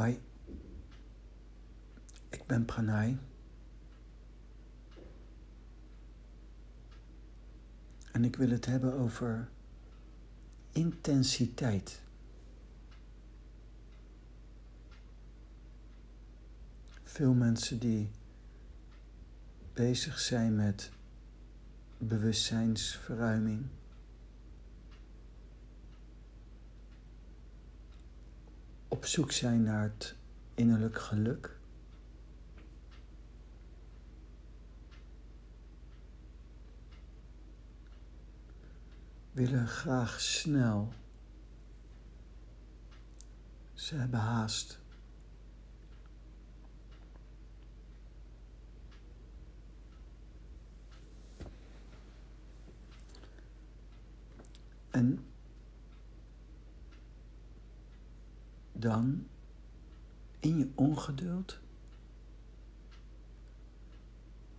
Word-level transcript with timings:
Hoi, 0.00 0.20
ik 2.28 2.46
ben 2.46 2.64
Pranay. 2.64 3.18
En 8.12 8.24
ik 8.24 8.36
wil 8.36 8.50
het 8.50 8.66
hebben 8.66 8.94
over 8.94 9.48
intensiteit. 10.72 12.00
Veel 17.02 17.34
mensen 17.34 17.78
die 17.78 18.10
bezig 19.72 20.18
zijn 20.18 20.56
met 20.56 20.90
bewustzijnsverruiming. 21.98 23.66
Op 28.90 29.04
zoek 29.04 29.32
zijn 29.32 29.62
naar 29.62 29.82
het 29.82 30.16
innerlijk 30.54 30.98
geluk. 30.98 31.60
willen 39.32 39.68
graag 39.68 40.20
snel. 40.20 40.92
Ze 43.72 43.94
hebben 43.96 44.20
haast. 44.20 44.80
En 54.90 55.24
dan 58.80 59.26
in 60.40 60.58
je 60.58 60.68
ongeduld, 60.74 61.58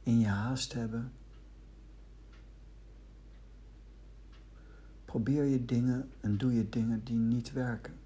in 0.04 0.20
je 0.20 0.28
haast 0.28 0.74
hebben, 0.74 1.12
probeer 5.06 5.44
je 5.44 5.66
dingen 5.66 6.12
en 6.20 6.38
doe 6.38 6.54
je 6.54 6.70
dingen 6.70 7.04
die 7.04 7.18
niet 7.18 7.52
werken. 7.52 8.00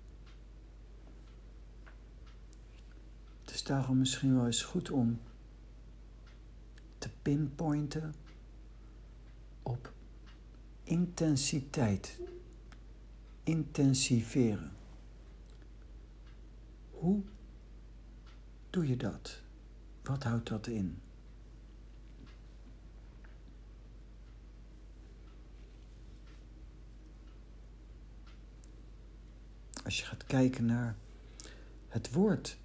Het 3.42 3.54
is 3.54 3.64
daarom 3.64 3.98
misschien 3.98 4.36
wel 4.36 4.46
eens 4.46 4.64
goed 4.64 4.92
om 4.92 5.20
te 6.98 7.10
pinpointen 7.22 8.14
op 9.64 9.94
intensiteit, 10.84 12.20
intensiveren. 13.44 14.72
Hoe 17.00 17.24
doe 18.70 18.88
je 18.88 18.98
dat? 18.98 19.42
Wat 20.04 20.24
houdt 20.24 20.48
dat 20.48 20.68
in? 20.68 21.02
Als 29.84 30.00
je 30.00 30.06
gaat 30.06 30.26
kijken 30.26 30.66
naar 30.66 30.96
het 31.88 32.12
woord 32.12 32.58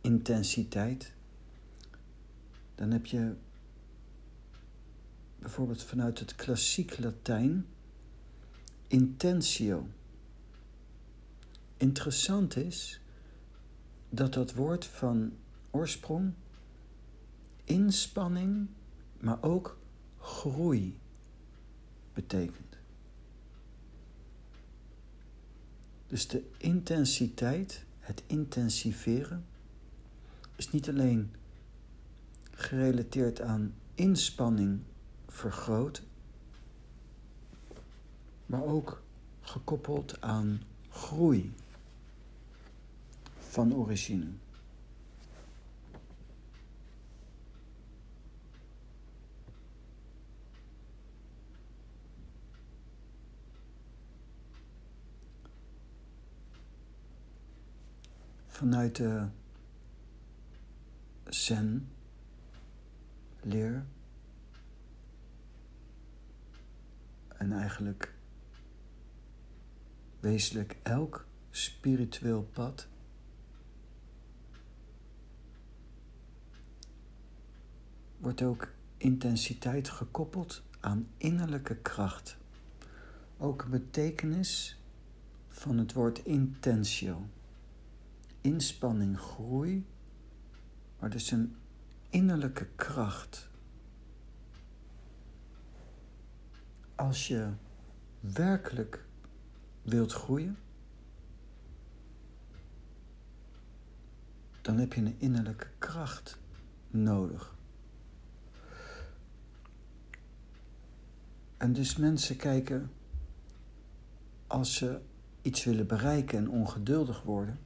intensiteit, 0.00 1.12
dan 2.74 2.90
heb 2.90 3.06
je 3.06 3.36
bijvoorbeeld 5.38 5.82
vanuit 5.82 6.18
het 6.18 6.34
klassiek 6.34 6.98
Latijn 6.98 7.66
intentio. 8.86 9.88
Interessant 11.76 12.56
is 12.56 13.00
dat 14.14 14.32
dat 14.32 14.54
woord 14.54 14.84
van 14.84 15.32
oorsprong 15.70 16.32
inspanning, 17.64 18.68
maar 19.18 19.42
ook 19.42 19.78
groei 20.18 20.98
betekent. 22.14 22.76
Dus 26.06 26.28
de 26.28 26.50
intensiteit, 26.56 27.84
het 27.98 28.22
intensiveren, 28.26 29.44
is 30.56 30.70
niet 30.70 30.88
alleen 30.88 31.34
gerelateerd 32.50 33.40
aan 33.40 33.74
inspanning 33.94 34.80
vergroot, 35.28 36.02
maar 38.46 38.64
ook 38.64 39.02
gekoppeld 39.40 40.20
aan 40.20 40.62
groei 40.88 41.52
van 43.52 43.74
origine. 43.74 44.26
Vanuit 58.46 58.96
de 58.96 59.26
Zen 61.24 61.88
leer 63.40 63.84
en 67.28 67.52
eigenlijk 67.52 68.14
wezenlijk 70.20 70.76
elk 70.82 71.26
spiritueel 71.50 72.42
pad 72.42 72.88
wordt 78.22 78.42
ook 78.42 78.68
intensiteit 78.96 79.88
gekoppeld 79.88 80.62
aan 80.80 81.08
innerlijke 81.16 81.76
kracht. 81.76 82.36
Ook 83.38 83.62
een 83.62 83.70
betekenis 83.70 84.80
van 85.48 85.78
het 85.78 85.92
woord 85.92 86.24
intentio. 86.24 87.26
Inspanning, 88.40 89.18
groei, 89.18 89.86
maar 90.98 91.10
dus 91.10 91.30
een 91.30 91.56
innerlijke 92.10 92.66
kracht. 92.76 93.50
Als 96.94 97.28
je 97.28 97.52
werkelijk 98.20 99.04
wilt 99.82 100.12
groeien, 100.12 100.58
dan 104.60 104.78
heb 104.78 104.92
je 104.92 105.00
een 105.00 105.14
innerlijke 105.18 105.68
kracht 105.78 106.38
nodig. 106.90 107.60
En 111.62 111.72
dus 111.72 111.96
mensen 111.96 112.36
kijken, 112.36 112.90
als 114.46 114.76
ze 114.76 115.00
iets 115.42 115.64
willen 115.64 115.86
bereiken 115.86 116.38
en 116.38 116.48
ongeduldig 116.48 117.22
worden, 117.22 117.58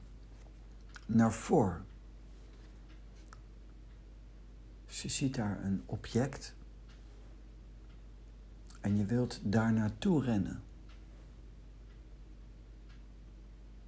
naar 1.05 1.33
voor. 1.33 1.81
Ze 4.85 5.09
ziet 5.09 5.35
daar 5.35 5.63
een 5.63 5.83
object 5.85 6.55
en 8.81 8.97
je 8.97 9.05
wilt 9.05 9.39
daar 9.43 9.73
naartoe 9.73 10.23
rennen. 10.23 10.61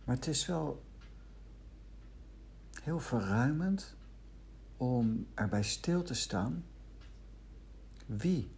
Maar 0.03 0.15
het 0.15 0.27
is 0.27 0.45
wel 0.45 0.83
heel 2.81 2.99
verruimend 2.99 3.95
om 4.77 5.27
erbij 5.33 5.63
stil 5.63 6.03
te 6.03 6.13
staan. 6.13 6.63
Wie 8.05 8.57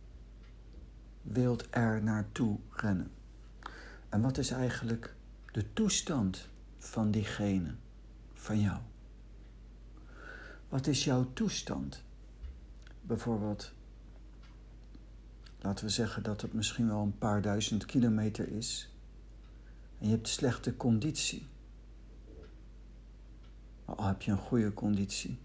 wilt 1.22 1.68
er 1.70 2.04
naartoe 2.04 2.58
rennen? 2.72 3.12
En 4.10 4.22
wat 4.22 4.38
is 4.38 4.52
eigenlijk 4.52 5.16
de 5.52 5.74
toestand 5.74 6.48
van 6.78 7.12
diegene, 7.12 7.76
van 8.34 8.60
jou? 8.60 8.80
Wat 10.70 10.88
is 10.88 11.04
jouw 11.04 11.34
toestand? 11.34 12.04
Bijvoorbeeld, 13.02 13.74
laten 15.60 15.86
we 15.86 15.92
zeggen 15.92 16.24
dat 16.24 16.42
het 16.42 16.54
misschien 16.54 16.88
wel 16.88 17.02
een 17.02 17.18
paar 17.18 17.42
duizend 17.42 17.86
kilometer 17.86 18.50
is 18.50 18.92
en 19.98 20.08
je 20.08 20.14
hebt 20.14 20.28
slechte 20.28 20.78
conditie. 20.78 21.48
Al 23.86 24.06
heb 24.06 24.22
je 24.22 24.32
een 24.32 24.38
goede 24.38 24.74
conditie, 24.74 25.40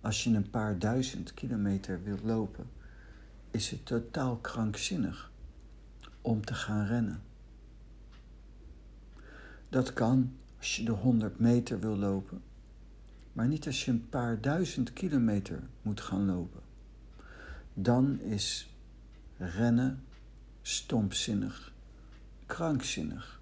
als 0.00 0.24
je 0.24 0.30
een 0.30 0.50
paar 0.50 0.78
duizend 0.78 1.34
kilometer 1.34 2.02
wilt 2.02 2.22
lopen, 2.22 2.70
is 3.50 3.70
het 3.70 3.86
totaal 3.86 4.36
krankzinnig 4.36 5.30
om 6.20 6.44
te 6.44 6.54
gaan 6.54 6.86
rennen. 6.86 7.22
Dat 9.68 9.92
kan 9.92 10.32
als 10.58 10.76
je 10.76 10.84
de 10.84 10.90
100 10.90 11.38
meter 11.38 11.80
wil 11.80 11.96
lopen, 11.96 12.42
maar 13.32 13.48
niet 13.48 13.66
als 13.66 13.84
je 13.84 13.90
een 13.90 14.08
paar 14.08 14.40
duizend 14.40 14.92
kilometer 14.92 15.62
moet 15.82 16.00
gaan 16.00 16.26
lopen. 16.26 16.60
Dan 17.74 18.20
is 18.20 18.74
rennen 19.36 20.04
stompzinnig, 20.62 21.72
krankzinnig. 22.46 23.40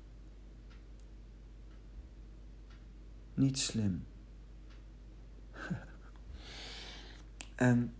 niet 3.38 3.58
slim. 3.58 4.04
en 7.54 7.94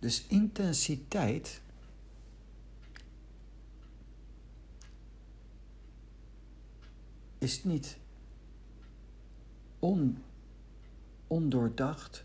dus 0.00 0.26
intensiteit 0.26 1.60
is 7.38 7.64
niet 7.64 7.98
on, 9.78 10.22
ondoordacht 11.26 12.24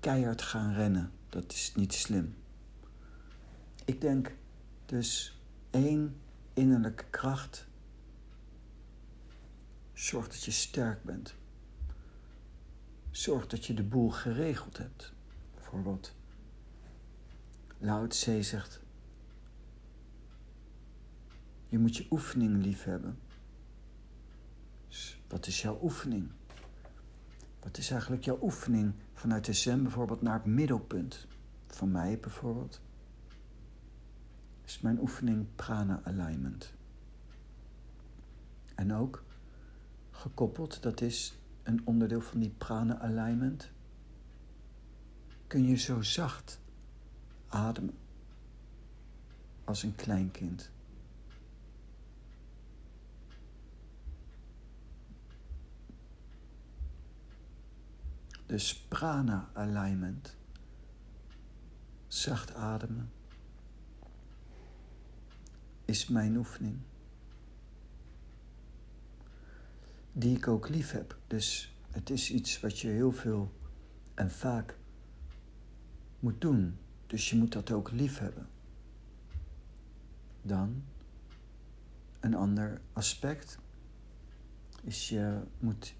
keihard 0.00 0.42
gaan 0.42 0.72
rennen. 0.72 1.12
Dat 1.28 1.52
is 1.52 1.72
niet 1.74 1.92
slim. 1.92 2.34
Ik 3.84 4.00
denk 4.00 4.32
dus 4.86 5.38
één 5.70 6.20
innerlijke 6.54 7.04
kracht. 7.10 7.66
Zorg 9.92 10.28
dat 10.28 10.42
je 10.42 10.50
sterk 10.50 11.02
bent. 11.02 11.34
Zorg 13.10 13.46
dat 13.46 13.66
je 13.66 13.74
de 13.74 13.82
boel 13.82 14.10
geregeld 14.10 14.78
hebt. 14.78 15.12
Bijvoorbeeld, 15.54 16.14
Lao 17.78 18.06
Tse 18.06 18.42
zegt: 18.42 18.80
Je 21.68 21.78
moet 21.78 21.96
je 21.96 22.06
oefening 22.10 22.62
lief 22.62 22.84
hebben. 22.84 23.18
Dus 24.88 25.20
wat 25.28 25.46
is 25.46 25.62
jouw 25.62 25.78
oefening? 25.82 26.30
Wat 27.60 27.78
is 27.78 27.90
eigenlijk 27.90 28.24
jouw 28.24 28.38
oefening 28.42 28.94
vanuit 29.12 29.44
de 29.44 29.52
zen 29.52 29.82
bijvoorbeeld 29.82 30.22
naar 30.22 30.34
het 30.34 30.44
middelpunt? 30.44 31.26
Van 31.66 31.90
mij 31.90 32.18
bijvoorbeeld 32.20 32.80
is 34.64 34.80
mijn 34.80 35.00
oefening 35.00 35.46
prana 35.54 36.00
alignment. 36.04 36.72
En 38.74 38.94
ook 38.94 39.24
gekoppeld, 40.10 40.82
dat 40.82 41.00
is 41.00 41.38
een 41.62 41.86
onderdeel 41.86 42.20
van 42.20 42.40
die 42.40 42.54
prana 42.58 42.98
alignment, 42.98 43.70
kun 45.46 45.66
je 45.66 45.76
zo 45.76 46.02
zacht 46.02 46.60
ademen 47.48 47.98
als 49.64 49.82
een 49.82 49.94
klein 49.94 50.30
kind. 50.30 50.70
Dus 58.46 58.76
prana 58.76 59.50
alignment. 59.52 60.36
Zacht 62.06 62.54
ademen. 62.54 63.10
Is 65.84 66.08
mijn 66.08 66.36
oefening. 66.36 66.78
Die 70.12 70.36
ik 70.36 70.48
ook 70.48 70.68
lief 70.68 70.90
heb. 70.90 71.18
Dus 71.26 71.74
het 71.90 72.10
is 72.10 72.30
iets 72.30 72.60
wat 72.60 72.78
je 72.78 72.88
heel 72.88 73.12
veel 73.12 73.52
en 74.14 74.30
vaak 74.30 74.78
moet 76.20 76.40
doen. 76.40 76.78
Dus 77.08 77.30
je 77.30 77.36
moet 77.36 77.52
dat 77.52 77.72
ook 77.72 77.90
lief 77.90 78.18
hebben. 78.18 78.48
Dan 80.42 80.84
een 82.20 82.34
ander 82.34 82.80
aspect 82.92 83.58
is 84.82 85.08
je 85.08 85.40
moet 85.58 85.94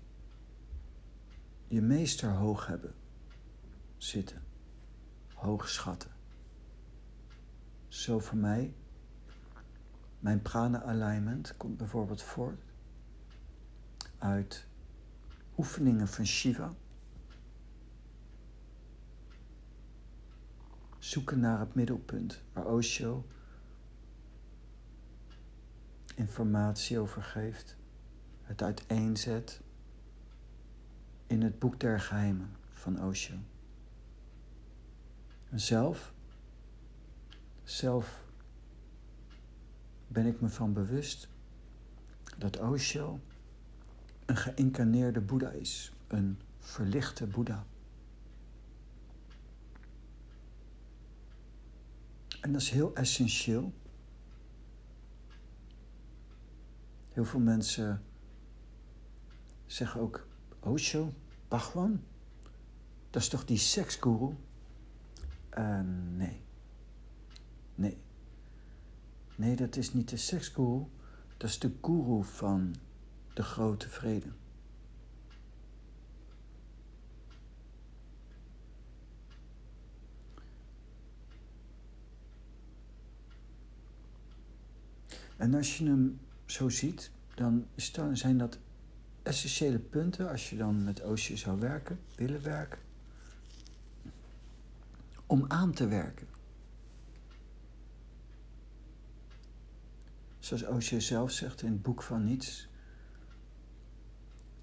je 1.68 1.80
meester 1.80 2.30
hoog 2.30 2.66
hebben 2.66 2.94
zitten, 3.96 4.42
hoog 5.34 5.68
schatten. 5.68 6.10
Zo 7.88 8.18
voor 8.18 8.38
mij, 8.38 8.74
mijn 10.18 10.42
prana 10.42 10.82
alignment 10.82 11.56
komt 11.56 11.76
bijvoorbeeld 11.76 12.22
voort 12.22 12.62
uit 14.18 14.66
oefeningen 15.56 16.08
van 16.08 16.26
Shiva. 16.26 16.72
Zoeken 21.08 21.40
naar 21.40 21.58
het 21.58 21.74
middelpunt 21.74 22.42
waar 22.52 22.66
Osho 22.66 23.26
informatie 26.14 26.98
over 26.98 27.22
geeft, 27.22 27.76
het 28.42 28.62
uiteenzet 28.62 29.60
in 31.26 31.42
het 31.42 31.58
boek 31.58 31.80
der 31.80 32.00
geheimen 32.00 32.50
van 32.70 33.02
Osho. 33.02 33.34
Zelf, 35.54 36.12
zelf 37.64 38.24
ben 40.06 40.26
ik 40.26 40.40
me 40.40 40.48
van 40.48 40.72
bewust 40.72 41.28
dat 42.38 42.58
Osho 42.58 43.20
een 44.26 44.36
geïncarneerde 44.36 45.20
Boeddha 45.20 45.50
is, 45.50 45.92
een 46.06 46.40
verlichte 46.58 47.26
Boeddha. 47.26 47.66
En 52.40 52.52
dat 52.52 52.60
is 52.60 52.70
heel 52.70 52.94
essentieel. 52.94 53.72
Heel 57.08 57.24
veel 57.24 57.40
mensen 57.40 58.02
zeggen 59.66 60.00
ook 60.00 60.26
Osho, 60.60 61.12
Bhagwan, 61.48 62.00
dat 63.10 63.22
is 63.22 63.28
toch 63.28 63.44
die 63.44 63.58
seksguru? 63.58 64.34
Uh, 65.58 65.80
nee. 66.16 66.40
Nee. 67.74 67.98
Nee, 69.36 69.56
dat 69.56 69.76
is 69.76 69.92
niet 69.92 70.08
de 70.08 70.16
seksguru. 70.16 70.86
Dat 71.36 71.50
is 71.50 71.58
de 71.58 71.72
guru 71.82 72.24
van 72.24 72.74
de 73.34 73.42
grote 73.42 73.88
vrede. 73.88 74.28
En 85.38 85.54
als 85.54 85.78
je 85.78 85.84
hem 85.84 86.20
zo 86.46 86.68
ziet, 86.68 87.10
dan 87.34 87.66
zijn 88.12 88.38
dat 88.38 88.58
essentiële 89.22 89.78
punten 89.78 90.30
als 90.30 90.50
je 90.50 90.56
dan 90.56 90.84
met 90.84 91.02
Oosje 91.02 91.36
zou 91.36 91.60
werken, 91.60 92.00
willen 92.16 92.42
werken, 92.42 92.78
om 95.26 95.44
aan 95.48 95.72
te 95.72 95.88
werken. 95.88 96.26
Zoals 100.38 100.66
Oosje 100.66 101.00
zelf 101.00 101.30
zegt 101.30 101.62
in 101.62 101.72
het 101.72 101.82
boek 101.82 102.02
van 102.02 102.24
niets, 102.24 102.68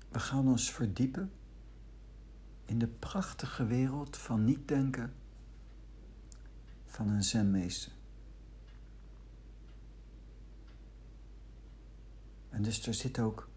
we 0.10 0.20
gaan 0.20 0.48
ons 0.48 0.72
verdiepen 0.72 1.32
in 2.66 2.80
de 2.80 2.88
prachtige 2.88 3.66
wereld 3.66 4.18
van 4.18 4.44
niet 4.44 4.68
denken 4.68 5.14
van 6.86 7.08
een 7.08 7.24
zenmeester. 7.24 7.95
Dus 12.66 12.88
er 12.88 12.94
zit 12.94 13.20
ook 13.20 13.50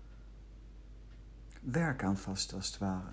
werk 1.60 2.04
aan 2.04 2.16
vast, 2.16 2.52
als 2.52 2.66
het 2.66 2.78
ware. 2.78 3.12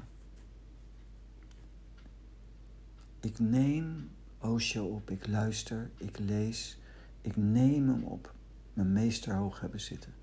Ik 3.19 3.39
neem 3.39 4.09
Osho 4.37 4.85
op, 4.85 5.09
ik 5.09 5.27
luister, 5.27 5.91
ik 5.97 6.19
lees, 6.19 6.79
ik 7.21 7.35
neem 7.35 7.89
hem 7.89 8.03
op. 8.03 8.33
Mijn 8.73 8.93
meester 8.93 9.35
hoog 9.35 9.59
hebben 9.59 9.81
zitten. 9.81 10.13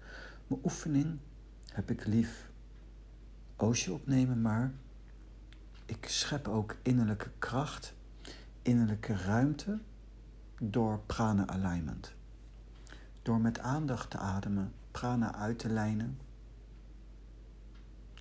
Mijn 0.46 0.60
oefening 0.64 1.18
heb 1.72 1.90
ik 1.90 2.06
lief. 2.06 2.50
Osho 3.56 3.94
opnemen, 3.94 4.40
maar 4.40 4.72
ik 5.86 6.06
schep 6.08 6.48
ook 6.48 6.76
innerlijke 6.82 7.30
kracht, 7.38 7.94
innerlijke 8.62 9.16
ruimte 9.16 9.78
door 10.60 11.00
prana 11.06 11.46
alignment. 11.46 12.14
Door 13.22 13.40
met 13.40 13.58
aandacht 13.58 14.10
te 14.10 14.18
ademen, 14.18 14.72
prana 14.92 15.34
uit 15.34 15.58
te 15.58 15.68
lijnen 15.68 16.18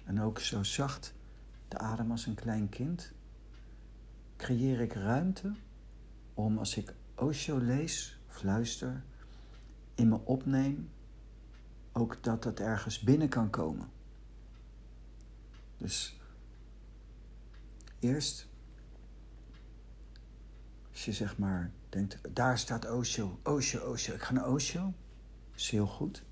en 0.03 0.21
ook 0.21 0.39
zo 0.39 0.63
zacht 0.63 1.13
te 1.67 1.77
ademen 1.77 2.11
als 2.11 2.25
een 2.25 2.35
klein 2.35 2.69
kind, 2.69 3.11
creëer 4.37 4.79
ik 4.79 4.93
ruimte 4.93 5.53
om 6.33 6.57
als 6.57 6.77
ik 6.77 6.93
Osho 7.15 7.57
lees 7.57 8.19
of 8.29 8.43
luister, 8.43 9.03
in 9.95 10.09
me 10.09 10.19
opneem, 10.25 10.89
ook 11.91 12.23
dat 12.23 12.43
dat 12.43 12.59
ergens 12.59 12.99
binnen 12.99 13.29
kan 13.29 13.49
komen. 13.49 13.89
Dus 15.77 16.19
eerst, 17.99 18.47
als 20.91 21.05
je 21.05 21.13
zeg 21.13 21.37
maar 21.37 21.71
denkt, 21.89 22.19
daar 22.33 22.57
staat 22.57 22.91
Osho, 22.91 23.39
Osho, 23.43 23.91
Osho, 23.91 24.13
ik 24.13 24.21
ga 24.21 24.33
naar 24.33 24.49
Osho, 24.49 24.93
is 25.55 25.69
heel 25.69 25.87
goed. 25.87 26.23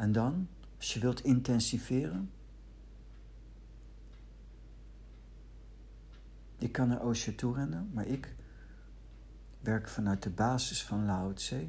En 0.00 0.12
dan, 0.12 0.48
als 0.76 0.94
je 0.94 1.00
wilt 1.00 1.24
intensiveren, 1.24 2.30
Je 6.58 6.70
kan 6.70 6.88
naar 6.88 7.04
Osho 7.04 7.34
toe 7.34 7.54
rennen, 7.54 7.90
maar 7.92 8.06
ik 8.06 8.34
werk 9.60 9.88
vanuit 9.88 10.22
de 10.22 10.30
basis 10.30 10.84
van 10.84 11.04
Lao 11.04 11.32
Tse. 11.32 11.68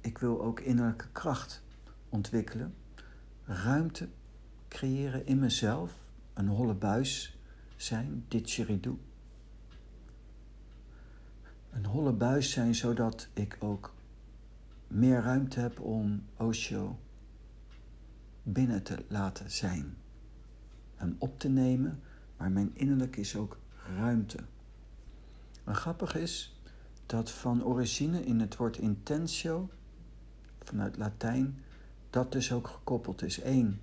Ik 0.00 0.18
wil 0.18 0.42
ook 0.42 0.60
innerlijke 0.60 1.08
kracht 1.12 1.62
ontwikkelen, 2.08 2.74
ruimte 3.44 4.08
creëren 4.68 5.26
in 5.26 5.38
mezelf, 5.38 5.92
een 6.34 6.48
holle 6.48 6.74
buis 6.74 7.38
zijn, 7.76 8.24
didgeridoo. 8.28 8.98
Een 11.70 11.86
holle 11.86 12.12
buis 12.12 12.50
zijn 12.50 12.74
zodat 12.74 13.28
ik 13.32 13.56
ook 13.60 13.94
meer 14.86 15.20
ruimte 15.20 15.60
heb 15.60 15.80
om 15.80 16.24
Osho 16.36 16.98
binnen 18.52 18.82
te 18.82 19.04
laten 19.08 19.50
zijn. 19.50 19.96
Hem 20.94 21.16
op 21.18 21.38
te 21.38 21.48
nemen, 21.48 22.00
maar 22.36 22.50
mijn 22.50 22.70
innerlijk 22.74 23.16
is 23.16 23.36
ook 23.36 23.58
ruimte. 23.96 24.38
En 25.64 25.74
grappig 25.74 26.14
is 26.14 26.60
dat 27.06 27.30
van 27.30 27.64
origine 27.64 28.24
in 28.24 28.40
het 28.40 28.56
woord 28.56 28.76
intentio, 28.76 29.70
vanuit 30.62 30.96
Latijn, 30.96 31.62
dat 32.10 32.32
dus 32.32 32.52
ook 32.52 32.66
gekoppeld 32.68 33.22
is. 33.22 33.42
Eén 33.42 33.80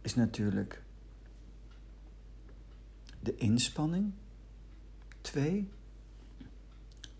is 0.00 0.14
natuurlijk 0.14 0.82
de 3.20 3.36
inspanning. 3.36 4.12
Twee, 5.20 5.70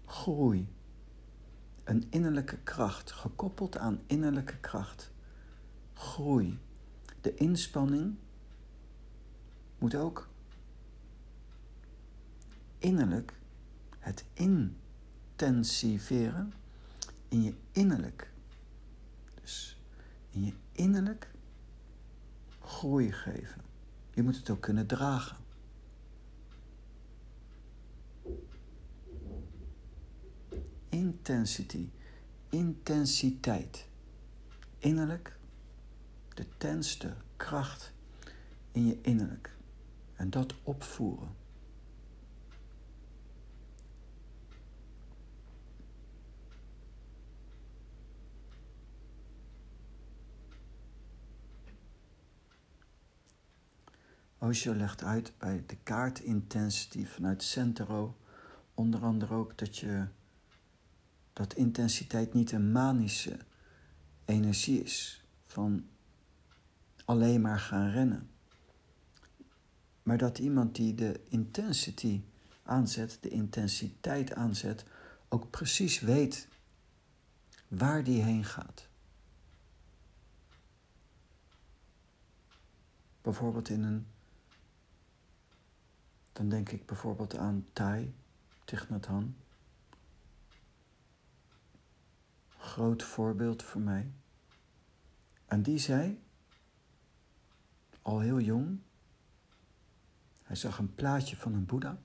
groei. 0.04 0.68
Een 1.85 2.06
innerlijke 2.11 2.58
kracht, 2.58 3.12
gekoppeld 3.12 3.78
aan 3.78 4.00
innerlijke 4.06 4.56
kracht. 4.56 5.12
Groei. 5.98 6.58
De 7.20 7.34
inspanning 7.34 8.14
moet 9.78 9.94
ook 9.94 10.28
innerlijk 12.78 13.32
het 13.98 14.24
intensiveren 14.34 16.52
in 17.28 17.42
je 17.42 17.54
innerlijk. 17.72 18.32
Dus 19.40 19.80
in 20.30 20.44
je 20.44 20.52
innerlijk 20.72 21.30
groei 22.60 23.12
geven. 23.12 23.62
Je 24.14 24.22
moet 24.22 24.36
het 24.36 24.50
ook 24.50 24.60
kunnen 24.60 24.86
dragen. 24.86 25.36
Intensity, 30.88 31.90
intensiteit. 32.48 33.86
Innerlijk, 34.78 35.38
de 36.38 36.47
tenste 36.57 37.14
kracht 37.37 37.92
in 38.73 38.87
je 38.87 38.99
innerlijk. 39.02 39.57
En 40.14 40.30
dat 40.30 40.54
opvoeren. 40.62 41.37
Osho 54.38 54.75
legt 54.75 55.02
uit 55.02 55.33
bij 55.38 55.62
de 55.66 55.76
kaart 55.83 56.21
intensity 56.21 57.07
vanuit 57.07 57.42
Centero 57.42 58.16
onder 58.75 59.02
andere 59.02 59.35
ook 59.35 59.59
dat 59.59 59.78
je 59.78 60.07
dat 61.33 61.54
intensiteit 61.54 62.35
niet 62.35 62.52
een 62.52 62.73
manische 62.73 63.38
energie 64.25 64.83
is 64.83 65.25
van 65.47 65.88
alleen 67.08 67.40
maar 67.40 67.60
gaan 67.60 67.90
rennen. 67.90 68.30
Maar 70.02 70.18
dat 70.18 70.38
iemand 70.38 70.74
die 70.74 70.94
de 70.94 71.20
intensity 71.28 72.22
aanzet, 72.62 73.18
de 73.20 73.28
intensiteit 73.28 74.34
aanzet, 74.34 74.84
ook 75.28 75.50
precies 75.50 76.00
weet 76.00 76.48
waar 77.68 78.04
die 78.04 78.22
heen 78.22 78.44
gaat. 78.44 78.88
Bijvoorbeeld 83.20 83.68
in 83.68 83.82
een 83.82 84.06
dan 86.32 86.48
denk 86.48 86.68
ik 86.68 86.86
bijvoorbeeld 86.86 87.36
aan 87.36 87.66
Thai, 87.72 88.14
Thich 88.64 88.88
Groot 92.58 93.02
voorbeeld 93.02 93.62
voor 93.62 93.80
mij. 93.80 94.10
En 95.46 95.62
die 95.62 95.78
zei, 95.78 96.26
al 98.08 98.20
heel 98.20 98.40
jong, 98.40 98.78
hij 100.42 100.56
zag 100.56 100.78
een 100.78 100.94
plaatje 100.94 101.36
van 101.36 101.54
een 101.54 101.66
Boeddha. 101.66 101.98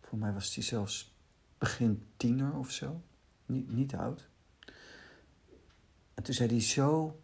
Voor 0.00 0.18
mij 0.18 0.32
was 0.32 0.54
hij 0.54 0.64
zelfs 0.64 1.14
begin 1.58 2.02
tiener 2.16 2.54
of 2.54 2.70
zo, 2.70 3.02
niet, 3.46 3.70
niet 3.70 3.94
oud. 3.94 4.28
En 6.14 6.22
toen 6.22 6.34
zei 6.34 6.48
hij, 6.48 6.60
zo 6.60 7.20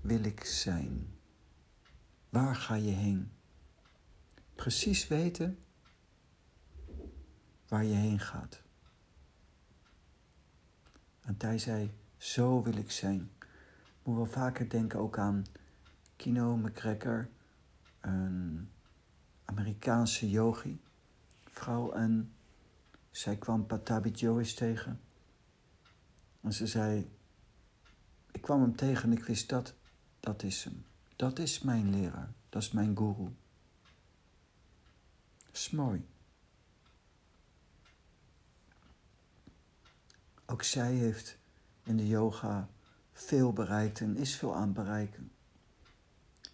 wil 0.00 0.24
ik 0.24 0.44
zijn. 0.44 1.06
Waar 2.28 2.56
ga 2.56 2.74
je 2.74 2.90
heen? 2.90 3.32
precies 4.54 5.08
weten 5.08 5.58
waar 7.68 7.84
je 7.84 7.94
heen 7.94 8.20
gaat. 8.20 8.62
En 11.20 11.34
hij 11.38 11.58
zei, 11.58 11.92
zo 12.16 12.62
wil 12.62 12.76
ik 12.76 12.90
zijn. 12.90 13.30
Moet 14.02 14.16
wel 14.16 14.26
vaker 14.26 14.68
denken 14.68 14.98
ook 14.98 15.18
aan 15.18 15.44
Kino 16.22 16.56
McGregor, 16.56 17.28
een 18.00 18.70
Amerikaanse 19.44 20.30
yogi, 20.30 20.80
vrouw. 21.44 21.92
En 21.92 22.32
zij 23.10 23.36
kwam 23.36 23.66
Patabi 23.66 24.10
Joyce 24.10 24.54
tegen. 24.54 25.00
En 26.40 26.52
ze 26.52 26.66
zei, 26.66 27.10
ik 28.30 28.40
kwam 28.40 28.60
hem 28.60 28.76
tegen 28.76 29.10
en 29.10 29.16
ik 29.16 29.24
wist 29.24 29.48
dat, 29.48 29.74
dat 30.20 30.42
is 30.42 30.64
hem. 30.64 30.84
Dat 31.16 31.38
is 31.38 31.60
mijn 31.60 31.90
leraar, 31.90 32.32
dat 32.48 32.62
is 32.62 32.70
mijn 32.70 32.96
guru 32.96 33.34
is 35.52 35.70
mooi. 35.70 36.08
Ook 40.46 40.62
zij 40.62 40.94
heeft 40.94 41.38
in 41.82 41.96
de 41.96 42.06
yoga 42.06 42.68
veel 43.12 43.52
bereikt 43.52 44.00
en 44.00 44.16
is 44.16 44.36
veel 44.36 44.54
aan 44.54 44.62
het 44.62 44.72
bereiken. 44.72 45.31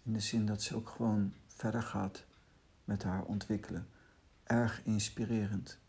In 0.09 0.15
de 0.15 0.21
zin 0.21 0.45
dat 0.45 0.61
ze 0.61 0.75
ook 0.75 0.89
gewoon 0.89 1.33
verder 1.47 1.83
gaat 1.83 2.25
met 2.83 3.03
haar 3.03 3.23
ontwikkelen. 3.23 3.87
Erg 4.43 4.83
inspirerend. 4.83 5.79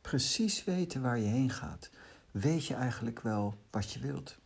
Precies 0.00 0.64
weten 0.64 1.02
waar 1.02 1.18
je 1.18 1.26
heen 1.26 1.50
gaat. 1.50 1.90
Weet 2.30 2.66
je 2.66 2.74
eigenlijk 2.74 3.20
wel 3.20 3.58
wat 3.70 3.92
je 3.92 4.00
wilt? 4.00 4.38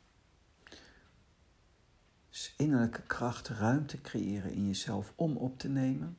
Dus 2.29 2.55
innerlijke 2.57 3.03
kracht, 3.03 3.49
ruimte 3.49 4.01
creëren 4.01 4.53
in 4.53 4.67
jezelf 4.67 5.13
om 5.17 5.37
op 5.37 5.59
te 5.59 5.69
nemen. 5.69 6.17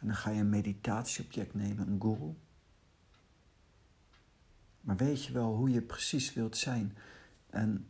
En 0.00 0.06
dan 0.06 0.16
ga 0.16 0.30
je 0.30 0.40
een 0.40 0.48
meditatieobject 0.48 1.54
nemen, 1.54 1.88
een 1.88 2.00
guru. 2.00 2.34
Maar 4.80 4.96
weet 4.96 5.24
je 5.24 5.32
wel 5.32 5.54
hoe 5.56 5.70
je 5.70 5.82
precies 5.82 6.32
wilt 6.32 6.56
zijn? 6.56 6.96
En 7.50 7.88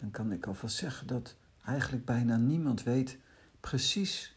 dan 0.00 0.10
kan 0.10 0.32
ik 0.32 0.46
alvast 0.46 0.76
zeggen 0.76 1.06
dat 1.06 1.36
eigenlijk 1.64 2.04
bijna 2.04 2.36
niemand 2.36 2.82
weet 2.82 3.18
precies 3.60 4.36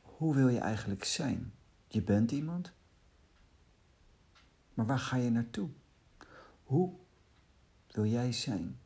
hoe 0.00 0.34
wil 0.34 0.48
je 0.48 0.58
eigenlijk 0.58 1.04
zijn. 1.04 1.52
Je 1.88 2.02
bent 2.02 2.30
iemand, 2.30 2.72
maar 4.74 4.86
waar 4.86 4.98
ga 4.98 5.16
je 5.16 5.30
naartoe? 5.30 5.68
Hoe 6.62 6.92
wil 7.90 8.06
jij 8.06 8.32
zijn? 8.32 8.78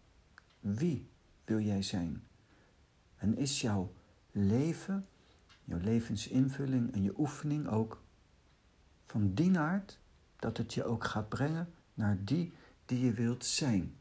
Wie 0.60 1.08
wil 1.44 1.60
jij 1.60 1.82
zijn? 1.82 2.24
En 3.16 3.36
is 3.36 3.60
jouw 3.60 3.92
leven, 4.32 5.08
jouw 5.64 5.80
levensinvulling 5.80 6.92
en 6.92 7.02
je 7.02 7.18
oefening 7.18 7.68
ook 7.68 8.02
van 9.06 9.34
die 9.34 9.58
aard 9.58 9.98
dat 10.36 10.56
het 10.56 10.74
je 10.74 10.84
ook 10.84 11.04
gaat 11.04 11.28
brengen 11.28 11.72
naar 11.94 12.24
die 12.24 12.52
die 12.86 13.04
je 13.04 13.12
wilt 13.12 13.44
zijn? 13.44 13.96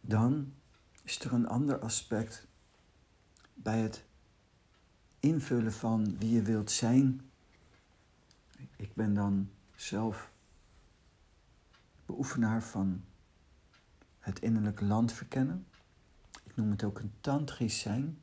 Dan 0.00 0.52
is 1.02 1.18
er 1.18 1.32
een 1.32 1.48
ander 1.48 1.78
aspect 1.78 2.46
bij 3.54 3.80
het 3.80 4.04
invullen 5.20 5.72
van 5.72 6.18
wie 6.18 6.30
je 6.30 6.42
wilt 6.42 6.70
zijn. 6.70 7.30
Ik 8.76 8.94
ben 8.94 9.14
dan 9.14 9.50
zelf 9.74 10.30
beoefenaar 12.06 12.62
van 12.62 13.04
het 14.18 14.40
innerlijk 14.40 14.80
land 14.80 15.12
verkennen. 15.12 15.66
Ik 16.44 16.56
noem 16.56 16.70
het 16.70 16.84
ook 16.84 16.98
een 16.98 17.12
tantrisch 17.20 17.80
zijn. 17.80 18.20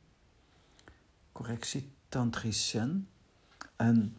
Correctie, 1.32 1.92
tantrisch 2.08 2.68
zen. 2.68 3.08
En 3.76 4.16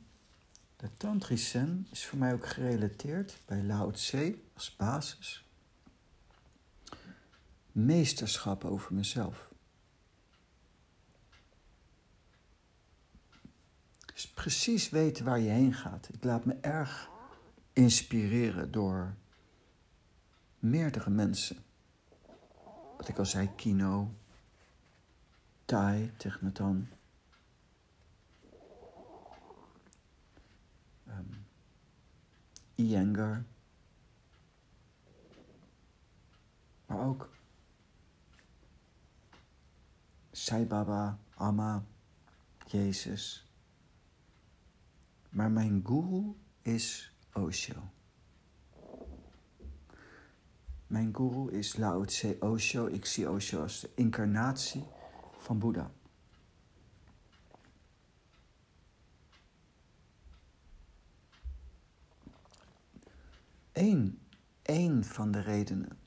de 0.76 0.90
tantrisch 0.98 1.50
zen 1.50 1.88
is 1.92 2.06
voor 2.06 2.20
mij 2.20 2.34
ook 2.34 2.48
gerelateerd 2.48 3.42
bij 3.46 3.64
Lao 3.64 3.92
Tse 3.92 4.40
als 4.54 4.76
basis. 4.76 5.49
Meesterschap 7.86 8.66
over 8.66 8.94
mezelf. 8.94 9.50
Dus 14.14 14.28
precies 14.28 14.90
weten 14.90 15.26
waar 15.26 15.40
je 15.40 15.50
heen 15.50 15.74
gaat. 15.74 16.10
Ik 16.14 16.24
laat 16.24 16.46
me 16.46 16.54
erg 16.62 17.10
inspireren 17.74 18.72
door 18.72 19.16
meerdere 20.60 21.10
mensen. 21.10 21.58
Wat 22.98 23.08
ik 23.08 23.18
al 23.18 23.26
zei, 23.26 23.50
Kino, 23.56 24.14
Tai, 25.66 26.12
Technatan. 26.18 26.88
Um, 31.08 31.46
Iyengar. 32.76 33.46
Maar 36.86 37.06
ook 37.06 37.30
Sai 40.50 40.66
Baba, 40.66 41.20
Amma, 41.36 41.86
Jezus. 42.66 43.46
Maar 45.30 45.52
mijn 45.52 45.82
guru 45.86 46.36
is 46.62 47.14
Osho. 47.34 47.90
Mijn 50.88 51.16
guru 51.16 51.52
is 51.52 51.76
Lao 51.76 52.06
Tse 52.06 52.38
Osho. 52.40 52.86
Ik 52.86 53.06
zie 53.06 53.30
Osho 53.30 53.62
als 53.62 53.80
de 53.80 53.90
incarnatie 53.96 54.86
van 55.38 55.60
Boeddha. 55.60 55.92
Eén, 63.72 64.20
één 64.62 65.04
van 65.04 65.32
de 65.32 65.40
redenen 65.40 66.00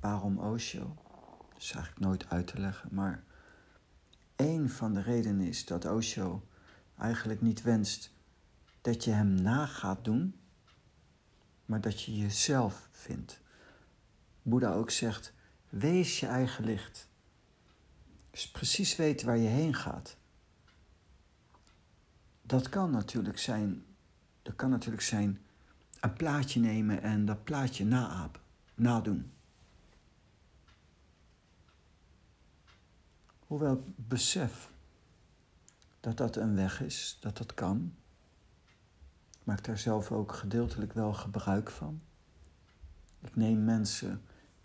waarom 0.00 0.38
Osho, 0.38 0.94
dat 1.48 1.62
is 1.62 1.72
eigenlijk 1.72 2.06
nooit 2.06 2.28
uit 2.28 2.46
te 2.46 2.60
leggen, 2.60 2.94
maar 2.94 3.24
één 4.36 4.70
van 4.70 4.94
de 4.94 5.00
redenen 5.00 5.46
is 5.46 5.64
dat 5.64 5.84
Osho 5.84 6.46
eigenlijk 6.98 7.40
niet 7.40 7.62
wenst 7.62 8.12
dat 8.80 9.04
je 9.04 9.10
hem 9.10 9.34
na 9.34 9.66
gaat 9.66 10.04
doen, 10.04 10.40
maar 11.64 11.80
dat 11.80 12.02
je 12.02 12.16
jezelf 12.16 12.88
vindt. 12.90 13.40
Boeddha 14.42 14.72
ook 14.72 14.90
zegt: 14.90 15.32
wees 15.68 16.20
je 16.20 16.26
eigen 16.26 16.64
licht. 16.64 17.08
Dus 18.30 18.50
precies 18.50 18.96
weten 18.96 19.26
waar 19.26 19.38
je 19.38 19.48
heen 19.48 19.74
gaat. 19.74 20.16
Dat 22.42 22.68
kan 22.68 22.90
natuurlijk 22.90 23.38
zijn, 23.38 23.84
dat 24.42 24.56
kan 24.56 24.70
natuurlijk 24.70 25.02
zijn 25.02 25.40
een 26.00 26.12
plaatje 26.12 26.60
nemen 26.60 27.02
en 27.02 27.24
dat 27.24 27.44
plaatje 27.44 27.84
naapen, 27.84 28.40
nadoen. 28.74 29.32
Hoewel 33.46 33.84
besef 33.96 34.70
dat 36.00 36.16
dat 36.16 36.36
een 36.36 36.54
weg 36.54 36.80
is, 36.80 37.16
dat 37.20 37.36
dat 37.36 37.54
kan. 37.54 37.94
Ik 39.30 39.44
maak 39.44 39.64
daar 39.64 39.78
zelf 39.78 40.12
ook 40.12 40.32
gedeeltelijk 40.32 40.92
wel 40.92 41.12
gebruik 41.12 41.70
van. 41.70 42.00
Ik 43.20 43.36
neem 43.36 43.64
mensen 43.64 44.22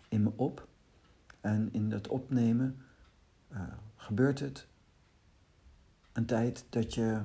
in 0.08 0.22
me 0.22 0.32
op 0.36 0.68
en 1.40 1.72
in 1.72 1.90
dat 1.90 2.08
opnemen 2.08 2.82
uh, 3.52 3.62
gebeurt 3.96 4.40
het 4.40 4.66
een 6.12 6.26
tijd 6.26 6.64
dat 6.68 6.94
je 6.94 7.22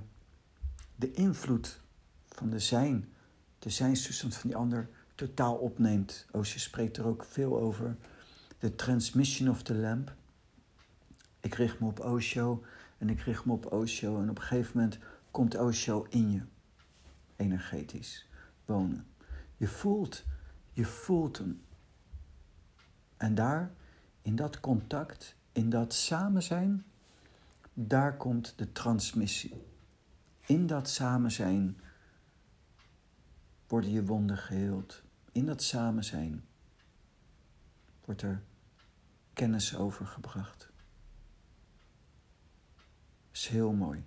de 0.95 1.11
invloed 1.11 1.81
van 2.25 2.49
de 2.49 2.59
zijn, 2.59 3.13
de 3.59 3.69
zijnstoestand 3.69 4.35
van 4.35 4.49
die 4.49 4.57
ander, 4.57 4.89
totaal 5.15 5.55
opneemt. 5.55 6.25
Osho 6.31 6.59
spreekt 6.59 6.97
er 6.97 7.05
ook 7.05 7.23
veel 7.23 7.59
over. 7.59 7.95
De 8.59 8.75
transmission 8.75 9.49
of 9.49 9.63
the 9.63 9.75
lamp. 9.75 10.15
Ik 11.45 11.53
richt 11.53 11.79
me 11.79 11.87
op 11.87 11.99
Osho 11.99 12.63
en 12.97 13.09
ik 13.09 13.19
richt 13.19 13.45
me 13.45 13.53
op 13.53 13.71
Osho 13.71 14.21
en 14.21 14.29
op 14.29 14.37
een 14.37 14.43
gegeven 14.43 14.71
moment 14.77 14.99
komt 15.31 15.57
Osho 15.57 16.05
in 16.09 16.31
je, 16.31 16.41
energetisch 17.35 18.29
wonen. 18.65 19.07
Je 19.57 19.67
voelt, 19.67 20.23
je 20.71 20.85
voelt 20.85 21.37
hem. 21.37 21.61
En 23.17 23.35
daar, 23.35 23.71
in 24.21 24.35
dat 24.35 24.59
contact, 24.59 25.35
in 25.51 25.69
dat 25.69 25.93
samen 25.93 26.43
zijn, 26.43 26.85
daar 27.73 28.17
komt 28.17 28.53
de 28.57 28.71
transmissie. 28.71 29.63
In 30.45 30.67
dat 30.67 30.89
samen 30.89 31.31
zijn 31.31 31.79
worden 33.67 33.91
je 33.91 34.05
wonden 34.05 34.37
geheeld. 34.37 35.03
In 35.31 35.45
dat 35.45 35.63
samen 35.63 36.03
zijn 36.03 36.45
wordt 38.05 38.21
er 38.21 38.41
kennis 39.33 39.75
overgebracht. 39.75 40.73
Is 43.35 43.47
heel 43.47 43.71
mooi. 43.71 44.03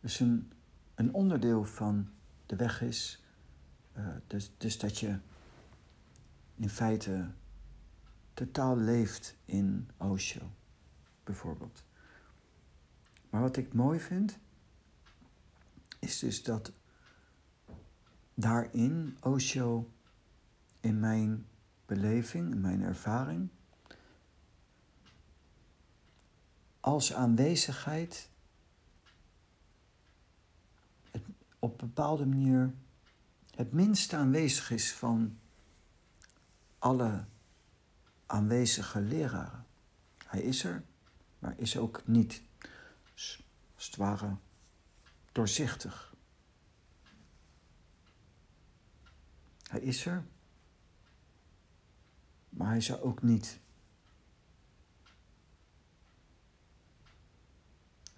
Dus 0.00 0.20
een, 0.20 0.52
een 0.94 1.14
onderdeel 1.14 1.64
van 1.64 2.08
de 2.46 2.56
weg 2.56 2.80
is 2.80 3.24
uh, 3.96 4.06
dus, 4.26 4.52
dus 4.56 4.78
dat 4.78 4.98
je 4.98 5.18
in 6.54 6.68
feite 6.68 7.30
totaal 8.34 8.76
leeft 8.76 9.36
in 9.44 9.90
Osho, 9.96 10.50
bijvoorbeeld. 11.24 11.84
Maar 13.30 13.40
wat 13.40 13.56
ik 13.56 13.74
mooi 13.74 14.00
vind, 14.00 14.38
is 15.98 16.18
dus 16.18 16.42
dat 16.42 16.72
daarin 18.34 19.16
Osho 19.20 19.92
in 20.80 21.00
mijn 21.00 21.46
beleving, 21.86 22.52
in 22.52 22.60
mijn 22.60 22.82
ervaring, 22.82 23.48
als 26.82 27.12
aanwezigheid 27.12 28.28
op 31.58 31.80
een 31.80 31.86
bepaalde 31.86 32.26
manier 32.26 32.74
het 33.54 33.72
minst 33.72 34.12
aanwezig 34.12 34.70
is 34.70 34.92
van 34.92 35.38
alle 36.78 37.24
aanwezige 38.26 39.00
leraren. 39.00 39.66
Hij 40.26 40.42
is 40.42 40.64
er, 40.64 40.84
maar 41.38 41.54
is 41.58 41.76
ook 41.76 42.06
niet, 42.06 42.42
als 43.12 43.42
het 43.74 43.96
ware, 43.96 44.36
doorzichtig. 45.32 46.14
Hij 49.62 49.80
is 49.80 50.06
er, 50.06 50.24
maar 52.48 52.68
hij 52.68 52.76
is 52.76 52.88
er 52.88 53.02
ook 53.02 53.22
niet. 53.22 53.60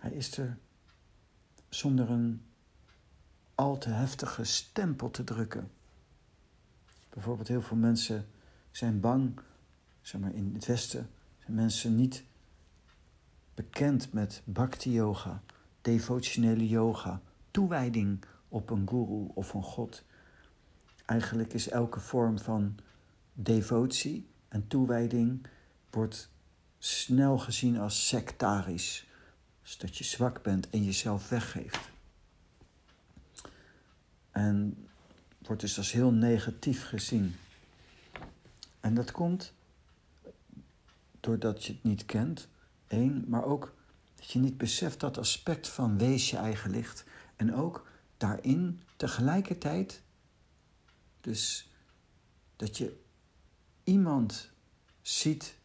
Hij 0.05 0.13
is 0.13 0.37
er 0.39 0.59
zonder 1.69 2.11
een 2.11 2.43
al 3.55 3.79
te 3.79 3.89
heftige 3.89 4.45
stempel 4.45 5.11
te 5.11 5.25
drukken. 5.25 5.71
Bijvoorbeeld 7.11 7.49
heel 7.49 7.63
veel 7.63 7.77
mensen 7.77 8.27
zijn 8.71 9.01
bang 9.01 9.41
zeg 10.03 10.21
maar, 10.21 10.35
in 10.35 10.51
het 10.55 10.67
Westen 10.67 11.11
zijn 11.39 11.55
mensen 11.55 11.95
niet 11.95 12.25
bekend 13.55 14.13
met 14.13 14.43
bhakti 14.45 14.93
yoga, 14.93 15.43
devotionele 15.81 16.69
yoga, 16.69 17.21
toewijding 17.51 18.25
op 18.49 18.71
een 18.71 18.89
guru 18.89 19.29
of 19.35 19.55
een 19.55 19.63
god. 19.63 20.05
Eigenlijk 21.05 21.53
is 21.53 21.69
elke 21.69 22.01
vorm 22.01 22.39
van 22.39 22.75
devotie 23.33 24.29
en 24.49 24.67
toewijding 24.67 25.47
wordt 25.91 26.31
snel 26.79 27.39
gezien 27.39 27.79
als 27.79 28.09
sectarisch. 28.09 29.13
Dus 29.65 29.79
dat 29.79 29.97
je 29.97 30.05
zwak 30.05 30.43
bent 30.43 30.71
en 30.71 30.85
jezelf 30.85 31.29
weggeeft. 31.29 31.91
En 34.31 34.87
wordt 35.39 35.61
dus 35.61 35.79
als 35.79 35.93
heel 35.93 36.13
negatief 36.13 36.85
gezien. 36.85 37.37
En 38.81 38.95
dat 38.95 39.11
komt 39.11 39.53
doordat 41.21 41.65
je 41.65 41.73
het 41.73 41.83
niet 41.83 42.07
kent, 42.07 42.49
één, 42.87 43.25
maar 43.29 43.45
ook 43.45 43.75
dat 44.15 44.31
je 44.31 44.39
niet 44.39 44.59
beseft 44.59 45.01
dat 45.01 45.19
aspect 45.19 45.69
van 45.69 45.99
wees 45.99 46.31
je 46.31 46.37
eigen 46.37 46.71
licht. 46.71 47.05
En 47.37 47.55
ook 47.55 47.87
daarin 48.17 48.81
tegelijkertijd, 48.97 50.03
dus 51.21 51.71
dat 52.57 52.79
je 52.79 53.01
iemand 53.85 54.51
ziet 55.03 55.59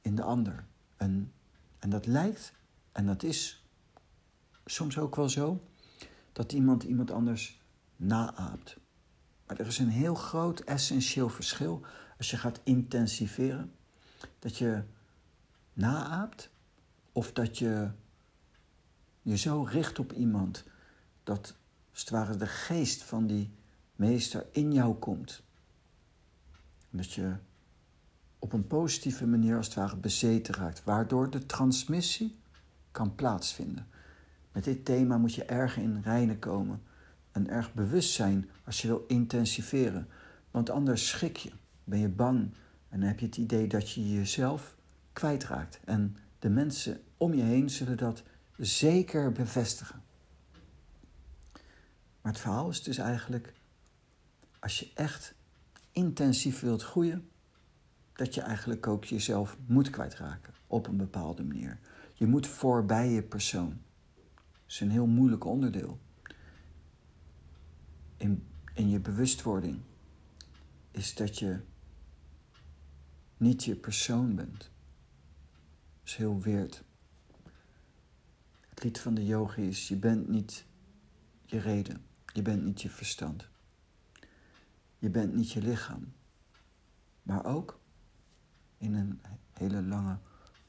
in 0.00 0.14
de 0.14 0.22
ander. 0.22 0.64
En, 0.96 1.32
en 1.78 1.90
dat 1.90 2.06
lijkt, 2.06 2.52
en 2.92 3.06
dat 3.06 3.22
is 3.22 3.64
soms 4.64 4.98
ook 4.98 5.16
wel 5.16 5.28
zo, 5.28 5.64
dat 6.32 6.52
iemand 6.52 6.82
iemand 6.82 7.10
anders 7.10 7.60
naaapt. 7.96 8.76
Maar 9.46 9.58
er 9.58 9.66
is 9.66 9.78
een 9.78 9.88
heel 9.88 10.14
groot 10.14 10.60
essentieel 10.60 11.28
verschil 11.28 11.84
als 12.18 12.30
je 12.30 12.36
gaat 12.36 12.60
intensiveren 12.64 13.74
dat 14.38 14.56
je 14.56 14.82
naaapt 15.72 16.50
of 17.12 17.32
dat 17.32 17.58
je 17.58 17.90
je 19.22 19.36
zo 19.36 19.62
richt 19.62 19.98
op 19.98 20.12
iemand 20.12 20.64
dat 21.22 21.56
als 21.90 22.00
het 22.00 22.10
ware 22.10 22.36
de 22.36 22.46
geest 22.46 23.02
van 23.02 23.26
die 23.26 23.50
meester 23.96 24.46
in 24.52 24.72
jou 24.72 24.94
komt. 24.94 25.42
dat 26.90 27.12
je 27.12 27.36
op 28.38 28.52
een 28.52 28.66
positieve 28.66 29.26
manier 29.26 29.56
als 29.56 29.66
het 29.66 29.74
ware 29.74 29.96
bezeten 29.96 30.54
raakt, 30.54 30.84
waardoor 30.84 31.30
de 31.30 31.46
transmissie 31.46 32.39
kan 32.90 33.14
plaatsvinden. 33.14 33.86
Met 34.52 34.64
dit 34.64 34.84
thema 34.84 35.18
moet 35.18 35.34
je 35.34 35.44
erg 35.44 35.76
in 35.76 36.00
reinen 36.02 36.38
komen 36.38 36.82
en 37.32 37.48
erg 37.48 37.74
bewust 37.74 38.12
zijn 38.12 38.50
als 38.64 38.82
je 38.82 38.88
wil 38.88 39.04
intensiveren. 39.06 40.08
Want 40.50 40.70
anders 40.70 41.08
schrik 41.08 41.36
je, 41.36 41.50
ben 41.84 41.98
je 41.98 42.08
bang 42.08 42.54
en 42.88 43.02
heb 43.02 43.20
je 43.20 43.26
het 43.26 43.36
idee 43.36 43.66
dat 43.66 43.90
je 43.90 44.12
jezelf 44.12 44.76
kwijtraakt. 45.12 45.80
En 45.84 46.16
de 46.38 46.48
mensen 46.48 47.00
om 47.16 47.34
je 47.34 47.42
heen 47.42 47.70
zullen 47.70 47.96
dat 47.96 48.22
zeker 48.56 49.32
bevestigen. 49.32 50.02
Maar 52.20 52.32
het 52.32 52.40
verhaal 52.40 52.68
is 52.68 52.82
dus 52.82 52.98
eigenlijk, 52.98 53.52
als 54.58 54.78
je 54.78 54.90
echt 54.94 55.34
intensief 55.92 56.60
wilt 56.60 56.82
groeien, 56.82 57.28
dat 58.12 58.34
je 58.34 58.40
eigenlijk 58.40 58.86
ook 58.86 59.04
jezelf 59.04 59.56
moet 59.66 59.90
kwijtraken 59.90 60.54
op 60.66 60.86
een 60.86 60.96
bepaalde 60.96 61.44
manier. 61.44 61.78
Je 62.20 62.26
moet 62.26 62.46
voorbij 62.46 63.10
je 63.10 63.22
persoon. 63.22 63.80
Dat 64.52 64.62
is 64.66 64.80
een 64.80 64.90
heel 64.90 65.06
moeilijk 65.06 65.44
onderdeel. 65.44 66.00
In, 68.16 68.46
in 68.74 68.88
je 68.88 69.00
bewustwording 69.00 69.80
is 70.90 71.14
dat 71.14 71.38
je 71.38 71.60
niet 73.36 73.64
je 73.64 73.76
persoon 73.76 74.34
bent. 74.34 74.58
Dat 74.58 74.70
is 76.04 76.14
heel 76.14 76.40
weird. 76.40 76.84
Het 78.68 78.82
lied 78.82 79.00
van 79.00 79.14
de 79.14 79.26
yogi 79.26 79.68
is: 79.68 79.88
Je 79.88 79.96
bent 79.96 80.28
niet 80.28 80.64
je 81.44 81.58
reden, 81.58 82.04
je 82.32 82.42
bent 82.42 82.64
niet 82.64 82.82
je 82.82 82.90
verstand, 82.90 83.48
je 84.98 85.10
bent 85.10 85.34
niet 85.34 85.50
je 85.50 85.62
lichaam, 85.62 86.12
maar 87.22 87.44
ook 87.44 87.80
in 88.78 88.94
een 88.94 89.20
hele 89.52 89.82
lange 89.82 90.18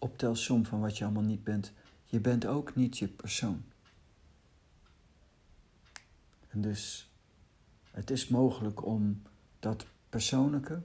optelsom 0.01 0.65
van 0.65 0.79
wat 0.79 0.97
je 0.97 1.03
allemaal 1.03 1.23
niet 1.23 1.43
bent. 1.43 1.71
Je 2.05 2.19
bent 2.19 2.45
ook 2.45 2.75
niet 2.75 2.97
je 2.97 3.07
persoon. 3.07 3.63
En 6.47 6.61
dus 6.61 7.11
het 7.91 8.11
is 8.11 8.27
mogelijk 8.27 8.85
om 8.85 9.21
dat 9.59 9.85
persoonlijke 10.09 10.81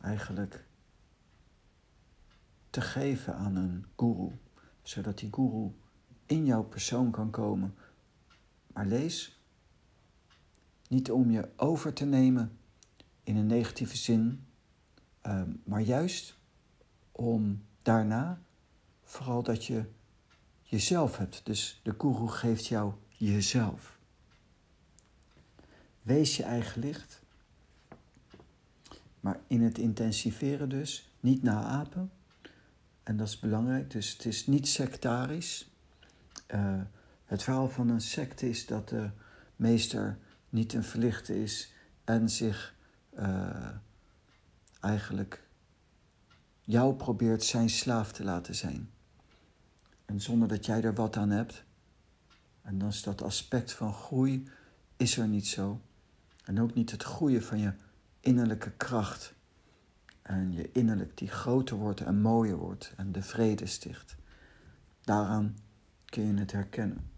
eigenlijk 0.00 0.64
te 2.70 2.80
geven 2.80 3.34
aan 3.34 3.56
een 3.56 3.86
guru, 3.96 4.30
zodat 4.82 5.18
die 5.18 5.32
guru 5.32 5.70
in 6.26 6.44
jouw 6.44 6.62
persoon 6.62 7.10
kan 7.10 7.30
komen. 7.30 7.74
Maar 8.66 8.86
lees 8.86 9.40
niet 10.88 11.10
om 11.10 11.30
je 11.30 11.48
over 11.56 11.92
te 11.92 12.04
nemen 12.04 12.58
in 13.22 13.36
een 13.36 13.46
negatieve 13.46 13.96
zin, 13.96 14.46
ehm, 15.20 15.50
maar 15.64 15.80
juist 15.80 16.38
om 17.12 17.64
daarna 17.86 18.38
vooral 19.02 19.42
dat 19.42 19.64
je 19.64 19.84
jezelf 20.62 21.16
hebt. 21.16 21.40
Dus 21.44 21.80
de 21.82 21.94
guru 21.98 22.28
geeft 22.28 22.66
jou 22.66 22.92
jezelf. 23.08 23.98
Wees 26.02 26.36
je 26.36 26.42
eigen 26.42 26.80
licht. 26.80 27.22
Maar 29.20 29.40
in 29.46 29.62
het 29.62 29.78
intensiveren 29.78 30.68
dus, 30.68 31.10
niet 31.20 31.42
naapen. 31.42 32.10
En 33.02 33.16
dat 33.16 33.28
is 33.28 33.38
belangrijk, 33.38 33.90
dus 33.90 34.12
het 34.12 34.24
is 34.24 34.46
niet 34.46 34.68
sectarisch. 34.68 35.70
Uh, 36.54 36.80
het 37.24 37.42
verhaal 37.42 37.68
van 37.68 37.88
een 37.88 38.00
secte 38.00 38.48
is 38.48 38.66
dat 38.66 38.88
de 38.88 39.10
meester 39.56 40.18
niet 40.48 40.72
een 40.72 40.84
verlichte 40.84 41.42
is 41.42 41.72
en 42.04 42.30
zich 42.30 42.74
uh, 43.18 43.68
eigenlijk 44.80 45.45
jou 46.66 46.94
probeert 46.94 47.44
zijn 47.44 47.70
slaaf 47.70 48.12
te 48.12 48.24
laten 48.24 48.54
zijn. 48.54 48.90
En 50.04 50.20
zonder 50.20 50.48
dat 50.48 50.66
jij 50.66 50.82
er 50.82 50.94
wat 50.94 51.16
aan 51.16 51.30
hebt. 51.30 51.64
En 52.62 52.78
dan 52.78 52.88
is 52.88 53.02
dat 53.02 53.22
aspect 53.22 53.72
van 53.72 53.92
groei 53.92 54.48
is 54.96 55.16
er 55.18 55.28
niet 55.28 55.46
zo. 55.46 55.80
En 56.44 56.60
ook 56.60 56.74
niet 56.74 56.90
het 56.90 57.02
groeien 57.02 57.42
van 57.42 57.58
je 57.58 57.72
innerlijke 58.20 58.70
kracht. 58.70 59.34
En 60.22 60.52
je 60.52 60.72
innerlijk 60.72 61.16
die 61.16 61.28
groter 61.28 61.76
wordt 61.76 62.00
en 62.00 62.20
mooier 62.20 62.56
wordt 62.56 62.92
en 62.96 63.12
de 63.12 63.22
vrede 63.22 63.66
sticht. 63.66 64.16
Daaraan 65.00 65.56
kun 66.04 66.26
je 66.26 66.40
het 66.40 66.52
herkennen. 66.52 67.10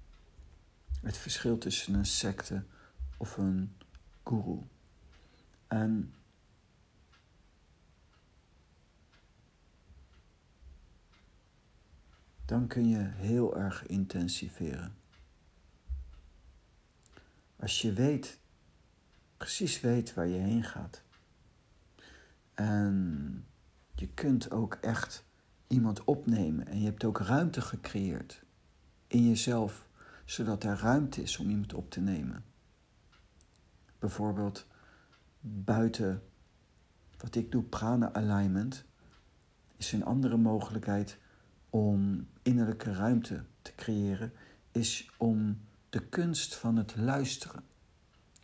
Het 1.02 1.16
verschil 1.16 1.58
tussen 1.58 1.94
een 1.94 2.06
secte 2.06 2.64
of 3.16 3.36
een 3.36 3.76
guru. 4.24 4.58
En 5.66 6.14
dan 12.48 12.66
kun 12.66 12.88
je 12.88 12.98
heel 12.98 13.56
erg 13.56 13.86
intensiveren. 13.86 14.96
Als 17.56 17.82
je 17.82 17.92
weet, 17.92 18.38
precies 19.36 19.80
weet 19.80 20.14
waar 20.14 20.26
je 20.26 20.38
heen 20.38 20.64
gaat. 20.64 21.02
En 22.54 23.46
je 23.94 24.08
kunt 24.08 24.50
ook 24.50 24.74
echt 24.74 25.24
iemand 25.66 26.04
opnemen 26.04 26.66
en 26.66 26.78
je 26.78 26.84
hebt 26.84 27.04
ook 27.04 27.18
ruimte 27.18 27.60
gecreëerd 27.60 28.44
in 29.06 29.28
jezelf, 29.28 29.88
zodat 30.24 30.64
er 30.64 30.76
ruimte 30.76 31.22
is 31.22 31.38
om 31.38 31.50
iemand 31.50 31.74
op 31.74 31.90
te 31.90 32.00
nemen. 32.00 32.44
Bijvoorbeeld 33.98 34.66
buiten 35.40 36.22
wat 37.16 37.34
ik 37.34 37.52
doe, 37.52 37.62
prana 37.62 38.12
alignment, 38.12 38.84
is 39.76 39.92
een 39.92 40.04
andere 40.04 40.36
mogelijkheid 40.36 41.18
om 41.70 42.28
innerlijke 42.42 42.92
ruimte 42.92 43.44
te 43.62 43.74
creëren, 43.74 44.32
is 44.72 45.10
om 45.16 45.60
de 45.88 46.08
kunst 46.08 46.54
van 46.54 46.76
het 46.76 46.96
luisteren 46.96 47.64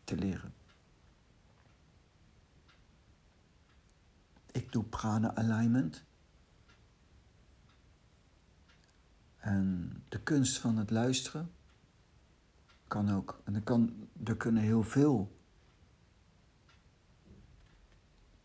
te 0.04 0.16
leren. 0.16 0.54
Ik 4.52 4.72
doe 4.72 4.84
prana 4.84 5.34
alignment. 5.34 6.04
En 9.36 9.92
de 10.08 10.20
kunst 10.20 10.58
van 10.58 10.76
het 10.76 10.90
luisteren 10.90 11.50
kan 12.88 13.10
ook. 13.10 13.40
En 13.44 13.54
er, 13.54 13.62
kan, 13.62 14.08
er 14.24 14.36
kunnen 14.36 14.62
heel 14.62 14.82
veel 14.82 15.38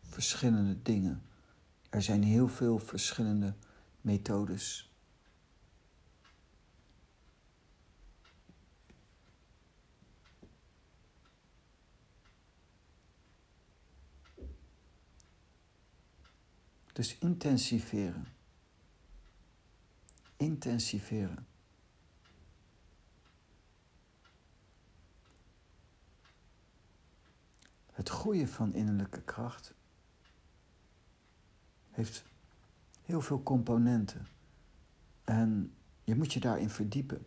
verschillende 0.02 0.82
dingen. 0.82 1.22
Er 1.90 2.02
zijn 2.02 2.22
heel 2.22 2.48
veel 2.48 2.78
verschillende 2.78 3.54
methodes. 4.00 4.90
Dus 16.92 17.18
intensiveren. 17.18 18.26
Intensiveren. 20.36 21.46
Het 27.92 28.08
groeien 28.08 28.48
van 28.48 28.74
innerlijke 28.74 29.22
kracht 29.22 29.74
heeft 31.90 32.29
heel 33.10 33.20
veel 33.20 33.42
componenten. 33.42 34.26
En 35.24 35.74
je 36.04 36.14
moet 36.14 36.32
je 36.32 36.40
daarin 36.40 36.70
verdiepen. 36.70 37.26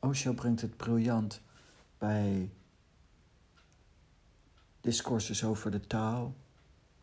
Osho 0.00 0.32
brengt 0.32 0.60
het 0.60 0.76
briljant 0.76 1.40
bij 1.98 2.50
discourses 4.80 5.44
over 5.44 5.70
de 5.70 5.80
taal. 5.80 6.36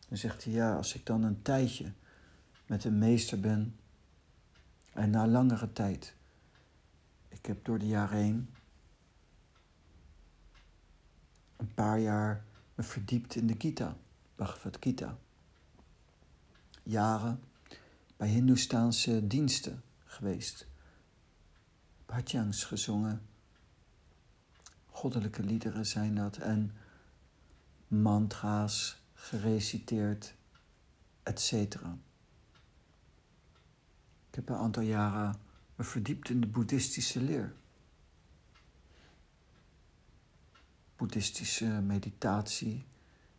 Dan 0.08 0.18
zegt 0.18 0.44
hij, 0.44 0.52
ja, 0.52 0.76
als 0.76 0.94
ik 0.94 1.06
dan 1.06 1.22
een 1.22 1.42
tijdje 1.42 1.92
met 2.66 2.84
een 2.84 2.98
meester 2.98 3.40
ben 3.40 3.76
en 4.92 5.10
na 5.10 5.26
langere 5.26 5.72
tijd, 5.72 6.14
ik 7.28 7.46
heb 7.46 7.64
door 7.64 7.78
de 7.78 7.86
jaren 7.86 8.18
heen 8.18 8.54
een 11.56 11.74
paar 11.74 11.98
jaar 11.98 12.44
me 12.74 12.82
verdiept 12.82 13.34
in 13.34 13.46
de 13.46 13.54
Gita, 13.58 13.96
Bhagavad 14.34 14.76
Gita 14.80 15.18
jaren 16.82 17.42
bij 18.16 18.28
Hindoestaanse 18.28 19.26
diensten 19.26 19.82
geweest. 20.04 20.66
Bhajangs 22.06 22.64
gezongen. 22.64 23.22
Goddelijke 24.86 25.42
liederen 25.42 25.86
zijn 25.86 26.14
dat. 26.14 26.36
En 26.36 26.72
mantra's 27.88 29.02
gereciteerd, 29.14 30.34
etc. 31.22 31.52
Ik 34.28 34.36
heb 34.36 34.48
een 34.48 34.56
aantal 34.56 34.82
jaren 34.82 35.34
me 35.74 35.84
verdiept 35.84 36.28
in 36.28 36.40
de 36.40 36.46
boeddhistische 36.46 37.20
leer. 37.20 37.54
Boeddhistische 40.96 41.66
meditatie 41.66 42.84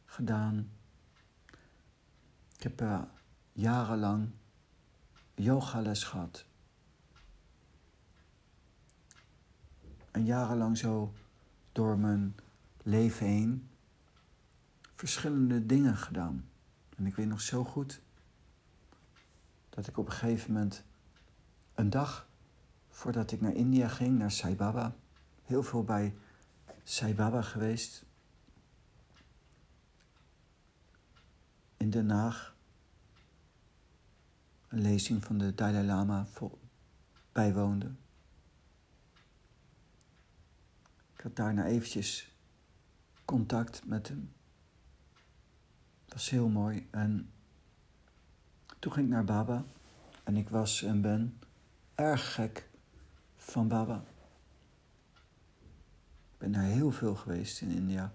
gedaan. 0.05 0.71
Ik 2.55 2.63
heb 2.63 2.81
uh, 2.81 3.01
jarenlang 3.61 4.29
yogales 5.35 6.03
gehad. 6.03 6.45
En 10.11 10.25
jarenlang 10.25 10.77
zo 10.77 11.13
door 11.71 11.97
mijn 11.97 12.35
leven 12.83 13.25
heen 13.25 13.69
verschillende 14.95 15.65
dingen 15.65 15.97
gedaan. 15.97 16.49
En 16.97 17.05
ik 17.05 17.15
weet 17.15 17.27
nog 17.27 17.41
zo 17.41 17.63
goed 17.63 18.01
dat 19.69 19.87
ik 19.87 19.97
op 19.97 20.05
een 20.05 20.11
gegeven 20.11 20.53
moment, 20.53 20.83
een 21.73 21.89
dag 21.89 22.27
voordat 22.89 23.31
ik 23.31 23.41
naar 23.41 23.55
India 23.55 23.87
ging, 23.87 24.17
naar 24.17 24.31
Sai 24.31 24.55
Baba, 24.55 24.95
heel 25.43 25.63
veel 25.63 25.83
bij 25.83 26.15
Sai 26.83 27.15
Baba 27.15 27.41
geweest. 27.41 28.05
In 31.77 31.89
Den 31.89 32.09
Haag. 32.09 32.50
Een 34.71 34.81
lezing 34.81 35.23
van 35.23 35.37
de 35.37 35.55
Dalai 35.55 35.85
Lama 35.85 36.27
bijwoonde. 37.31 37.91
Ik 41.13 41.21
had 41.21 41.35
daarna 41.35 41.65
eventjes 41.65 42.35
contact 43.25 43.85
met 43.85 44.07
hem. 44.07 44.33
Dat 46.05 46.13
was 46.13 46.29
heel 46.29 46.49
mooi. 46.49 46.87
En 46.91 47.31
toen 48.79 48.91
ging 48.91 49.05
ik 49.05 49.11
naar 49.11 49.23
Baba. 49.23 49.63
En 50.23 50.37
ik 50.37 50.49
was 50.49 50.83
en 50.83 51.01
ben 51.01 51.39
erg 51.95 52.33
gek 52.33 52.69
van 53.35 53.67
Baba. 53.67 54.03
Ik 56.31 56.37
ben 56.37 56.51
daar 56.51 56.63
heel 56.63 56.91
veel 56.91 57.15
geweest 57.15 57.61
in 57.61 57.69
India. 57.69 58.13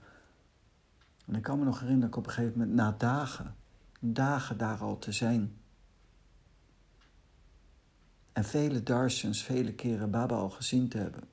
En 1.26 1.34
ik 1.34 1.42
kan 1.42 1.58
me 1.58 1.64
nog 1.64 1.80
herinneren 1.80 2.10
dat 2.10 2.18
ik 2.18 2.24
op 2.24 2.26
een 2.26 2.32
gegeven 2.32 2.58
moment 2.58 2.76
na 2.76 2.94
dagen, 2.98 3.56
dagen 3.98 4.58
daar 4.58 4.78
al 4.78 4.98
te 4.98 5.12
zijn. 5.12 5.56
En 8.36 8.44
vele 8.44 8.82
darshans, 8.82 9.42
vele 9.42 9.74
keren 9.74 10.10
Baba 10.10 10.36
al 10.36 10.50
gezien 10.50 10.88
te 10.88 10.98
hebben. 10.98 11.28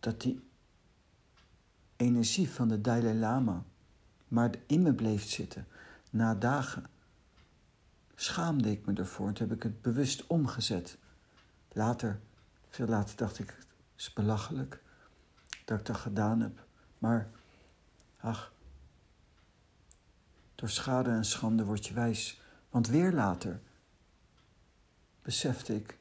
Dat 0.00 0.20
die 0.20 0.48
energie 1.96 2.50
van 2.50 2.68
de 2.68 2.80
Dalai 2.80 3.14
Lama 3.14 3.64
maar 4.28 4.50
in 4.66 4.82
me 4.82 4.94
bleef 4.94 5.28
zitten. 5.28 5.66
Na 6.10 6.34
dagen 6.34 6.86
schaamde 8.14 8.70
ik 8.70 8.86
me 8.86 8.92
ervoor 8.94 9.28
en 9.28 9.34
toen 9.34 9.48
heb 9.48 9.56
ik 9.56 9.62
het 9.62 9.82
bewust 9.82 10.26
omgezet. 10.26 10.98
Later, 11.72 12.20
veel 12.68 12.86
later 12.86 13.16
dacht 13.16 13.38
ik, 13.38 13.48
het 13.48 13.66
is 13.96 14.12
belachelijk 14.12 14.82
dat 15.64 15.78
ik 15.78 15.86
dat 15.86 15.96
gedaan 15.96 16.40
heb. 16.40 16.66
Maar, 16.98 17.28
ach, 18.20 18.52
door 20.54 20.68
schade 20.68 21.10
en 21.10 21.24
schande 21.24 21.64
word 21.64 21.86
je 21.86 21.94
wijs. 21.94 22.40
Want 22.72 22.86
weer 22.86 23.12
later 23.12 23.60
besefte 25.22 25.74
ik, 25.74 25.98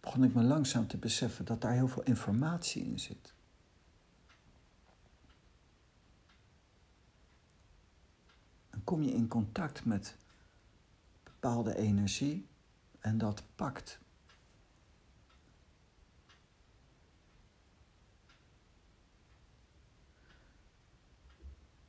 begon 0.00 0.24
ik 0.24 0.34
me 0.34 0.42
langzaam 0.42 0.86
te 0.86 0.96
beseffen 0.96 1.44
dat 1.44 1.60
daar 1.60 1.72
heel 1.72 1.88
veel 1.88 2.02
informatie 2.02 2.84
in 2.84 3.00
zit. 3.00 3.34
Dan 8.70 8.84
kom 8.84 9.02
je 9.02 9.12
in 9.12 9.28
contact 9.28 9.84
met 9.84 10.16
bepaalde 11.22 11.76
energie 11.76 12.46
en 13.00 13.18
dat 13.18 13.42
pakt. 13.54 13.98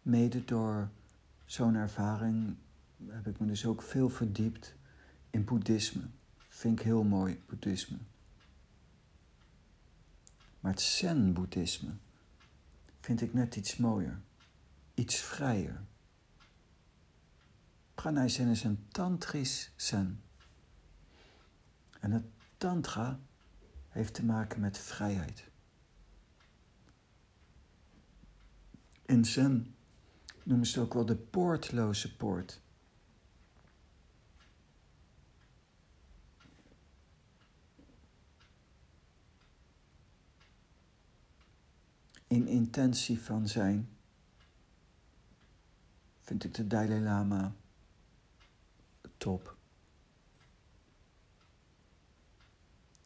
Mede 0.02 0.46
door 0.46 0.90
zo'n 1.46 1.76
ervaring 1.76 2.58
heb 3.10 3.28
ik 3.28 3.40
me 3.40 3.48
dus 3.48 3.66
ook 3.66 3.82
veel 3.82 4.10
verdiept 4.10 4.76
in 5.30 5.46
boeddhisme. 5.46 6.02
Vind 6.38 6.80
ik 6.80 6.86
heel 6.86 7.04
mooi, 7.04 7.44
boeddhisme. 7.48 7.98
Maar 10.60 10.72
het 10.72 10.82
zen-boeddhisme 10.82 11.92
vind 13.00 13.22
ik 13.22 13.34
net 13.34 13.56
iets 13.56 13.78
mooier, 13.78 14.22
iets 14.94 15.16
vrijer. 15.16 15.84
Pranay 17.94 18.30
Zen 18.30 18.48
is 18.48 18.64
een 18.64 18.86
tantrisch 18.90 19.72
zen. 19.76 20.22
En 22.00 22.12
het 22.12 22.26
tantra 22.58 23.20
heeft 23.90 24.14
te 24.14 24.26
maken 24.26 24.60
met 24.60 24.78
vrijheid. 24.78 25.50
In 29.06 29.26
zen 29.26 29.76
noemen 30.44 30.68
ze 30.68 30.80
het 30.80 30.88
ook 30.88 30.94
wel 30.94 31.06
de 31.06 31.16
poortloze 31.16 32.16
poort. 32.16 32.62
In 42.28 42.48
intentie 42.48 43.20
van 43.20 43.48
zijn 43.48 43.90
vind 46.22 46.44
ik 46.44 46.54
de 46.54 46.68
Dalai 46.68 47.02
Lama 47.02 47.56
top. 49.18 49.56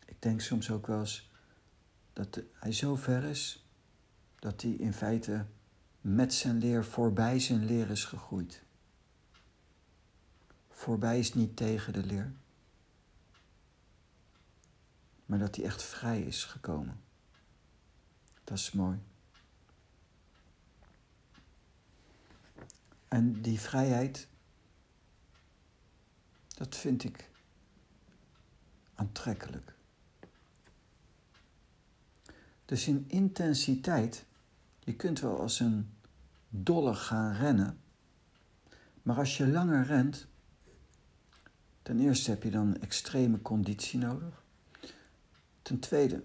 Ik 0.05 0.21
denk 0.21 0.41
soms 0.41 0.71
ook 0.71 0.87
wel 0.87 0.99
eens 0.99 1.29
dat 2.13 2.41
hij 2.53 2.71
zo 2.71 2.95
ver 2.95 3.23
is 3.23 3.65
dat 4.39 4.61
hij 4.61 4.71
in 4.71 4.93
feite 4.93 5.45
met 6.01 6.33
zijn 6.33 6.57
leer 6.57 6.85
voorbij 6.85 7.39
zijn 7.39 7.65
leer 7.65 7.89
is 7.89 8.05
gegroeid. 8.05 8.63
Voorbij 10.69 11.19
is 11.19 11.33
niet 11.33 11.55
tegen 11.55 11.93
de 11.93 12.03
leer, 12.03 12.33
maar 15.25 15.39
dat 15.39 15.55
hij 15.55 15.65
echt 15.65 15.83
vrij 15.83 16.21
is 16.21 16.43
gekomen. 16.43 17.01
Dat 18.43 18.57
is 18.57 18.71
mooi. 18.71 19.08
En 23.09 23.41
die 23.41 23.59
vrijheid 23.59 24.27
dat 26.59 26.75
vind 26.75 27.03
ik 27.03 27.29
aantrekkelijk. 28.95 29.73
Dus 32.65 32.87
in 32.87 33.05
intensiteit, 33.07 34.25
je 34.79 34.95
kunt 34.95 35.19
wel 35.19 35.39
als 35.39 35.59
een 35.59 35.89
dolle 36.49 36.95
gaan 36.95 37.33
rennen, 37.33 37.79
maar 39.01 39.17
als 39.17 39.37
je 39.37 39.47
langer 39.47 39.85
rent, 39.85 40.27
ten 41.81 41.99
eerste 41.99 42.29
heb 42.29 42.43
je 42.43 42.51
dan 42.51 42.81
extreme 42.81 43.41
conditie 43.41 43.99
nodig. 43.99 44.43
Ten 45.61 45.79
tweede, 45.79 46.23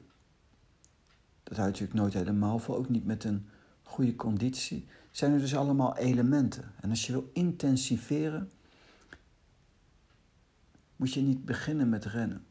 dat 1.42 1.56
houdt 1.56 1.72
natuurlijk 1.72 1.98
nooit 1.98 2.14
helemaal 2.14 2.58
vol, 2.58 2.76
ook 2.76 2.88
niet 2.88 3.04
met 3.04 3.24
een 3.24 3.48
goede 3.82 4.16
conditie, 4.16 4.88
zijn 5.16 5.32
er 5.32 5.38
dus 5.38 5.56
allemaal 5.56 5.96
elementen. 5.96 6.72
En 6.80 6.90
als 6.90 7.06
je 7.06 7.12
wil 7.12 7.30
intensiveren, 7.32 8.50
moet 10.96 11.12
je 11.12 11.20
niet 11.20 11.44
beginnen 11.44 11.88
met 11.88 12.04
rennen. 12.04 12.46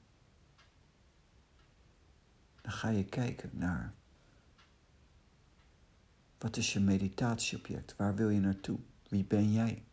Dan 2.61 2.71
ga 2.71 2.89
je 2.89 3.05
kijken 3.05 3.49
naar 3.53 3.93
wat 6.37 6.57
is 6.57 6.73
je 6.73 6.79
meditatieobject? 6.79 7.95
Waar 7.95 8.15
wil 8.15 8.29
je 8.29 8.39
naartoe? 8.39 8.79
Wie 9.07 9.23
ben 9.23 9.51
jij? 9.51 9.83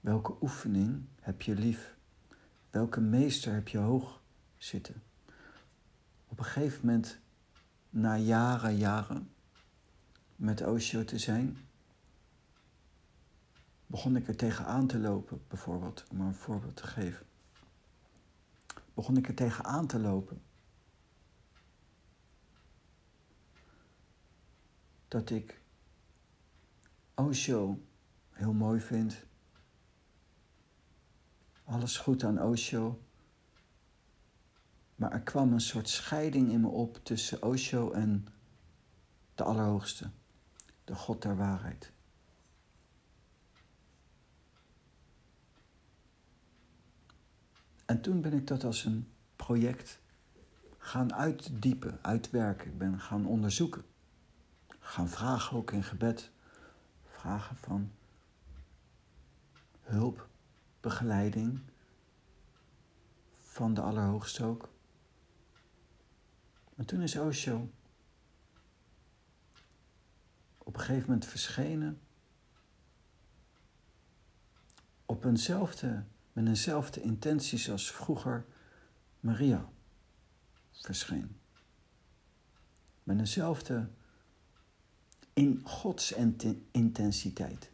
Welke 0.00 0.36
oefening 0.40 1.04
heb 1.20 1.42
je 1.42 1.54
lief? 1.54 1.96
Welke 2.70 3.00
meester 3.00 3.52
heb 3.52 3.68
je 3.68 3.78
hoog 3.78 4.20
zitten? 4.58 5.02
Op 6.28 6.38
een 6.38 6.44
gegeven 6.44 6.86
moment, 6.86 7.18
na 7.90 8.16
jaren, 8.16 8.76
jaren 8.76 9.30
met 10.40 10.62
Osho 10.62 11.04
te 11.04 11.18
zijn, 11.18 11.58
begon 13.86 14.16
ik 14.16 14.28
er 14.28 14.36
tegenaan 14.36 14.86
te 14.86 14.98
lopen, 14.98 15.42
bijvoorbeeld, 15.48 16.04
om 16.10 16.20
een 16.20 16.34
voorbeeld 16.34 16.76
te 16.76 16.86
geven. 16.86 17.26
Begon 18.94 19.16
ik 19.16 19.28
er 19.28 19.34
tegenaan 19.34 19.86
te 19.86 19.98
lopen. 19.98 20.42
Dat 25.08 25.30
ik 25.30 25.60
Osho 27.14 27.80
heel 28.30 28.52
mooi 28.52 28.80
vind. 28.80 29.24
Alles 31.64 31.98
goed 31.98 32.24
aan 32.24 32.42
Osho. 32.42 33.02
Maar 34.94 35.12
er 35.12 35.22
kwam 35.22 35.52
een 35.52 35.60
soort 35.60 35.88
scheiding 35.88 36.50
in 36.50 36.60
me 36.60 36.68
op 36.68 37.04
tussen 37.04 37.42
Osho 37.42 37.90
en 37.92 38.26
de 39.34 39.42
Allerhoogste, 39.42 40.10
de 40.90 40.96
God 40.96 41.22
der 41.22 41.36
waarheid. 41.36 41.92
En 47.86 48.00
toen 48.00 48.20
ben 48.20 48.32
ik 48.32 48.46
dat 48.46 48.64
als 48.64 48.84
een 48.84 49.12
project 49.36 50.00
gaan 50.78 51.14
uitdiepen, 51.14 51.98
uitwerken. 52.02 52.70
Ik 52.70 52.78
ben 52.78 53.00
gaan 53.00 53.26
onderzoeken. 53.26 53.84
Gaan 54.78 55.08
vragen 55.08 55.56
ook 55.56 55.72
in 55.72 55.82
gebed. 55.82 56.30
Vragen 57.04 57.56
van 57.56 57.92
hulp, 59.82 60.28
begeleiding 60.80 61.60
van 63.38 63.74
de 63.74 63.80
Allerhoogste 63.80 64.44
ook. 64.44 64.68
En 66.76 66.84
toen 66.84 67.00
is 67.00 67.16
Osho 67.16 67.70
op 70.70 70.76
een 70.76 70.82
gegeven 70.82 71.06
moment 71.08 71.26
verschenen 71.26 72.00
op 75.06 75.24
eenzelfde, 75.24 76.04
met 76.32 76.46
eenzelfde 76.46 77.00
intenties 77.00 77.70
als 77.70 77.92
vroeger 77.92 78.46
Maria 79.20 79.68
verscheen. 80.70 81.36
Met 83.02 83.18
eenzelfde 83.18 83.88
in 85.32 85.60
Gods 85.64 86.12
intensiteit. 86.70 87.70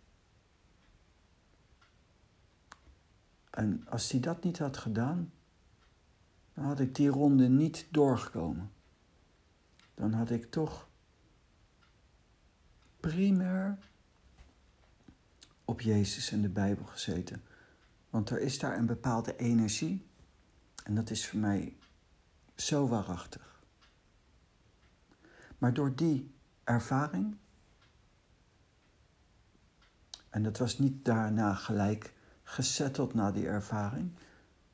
En 3.51 3.89
als 3.89 4.11
hij 4.11 4.21
dat 4.21 4.45
niet 4.45 4.59
had 4.59 4.77
gedaan, 4.77 5.33
dan 6.55 6.65
had 6.65 6.81
ik 6.81 6.95
die 6.95 7.09
ronde 7.09 7.49
niet 7.49 7.87
doorgekomen. 7.91 8.71
Dan 9.95 10.13
had 10.13 10.31
ik 10.31 10.51
toch 10.51 10.86
primair 13.07 13.79
op 15.65 15.81
Jezus 15.81 16.31
en 16.31 16.43
de 16.43 16.49
Bijbel 16.49 16.85
gezeten. 16.85 17.43
Want 18.11 18.31
er 18.31 18.41
is 18.41 18.59
daar 18.59 18.79
een 18.79 18.87
bepaalde 18.87 19.37
energie 19.37 20.07
en 20.85 20.95
dat 20.95 21.11
is 21.11 21.29
voor 21.29 21.39
mij 21.39 21.77
zo 22.55 22.89
waarachtig. 22.89 23.63
Maar 25.59 25.75
door 25.75 25.95
die 25.95 26.35
ervaring, 26.65 27.37
en 30.31 30.43
dat 30.43 30.59
was 30.59 30.79
niet 30.79 31.05
daarna 31.05 31.55
gelijk 31.55 32.13
gezetteld 32.43 33.15
na 33.15 33.33
die 33.33 33.47
ervaring, 33.47 34.11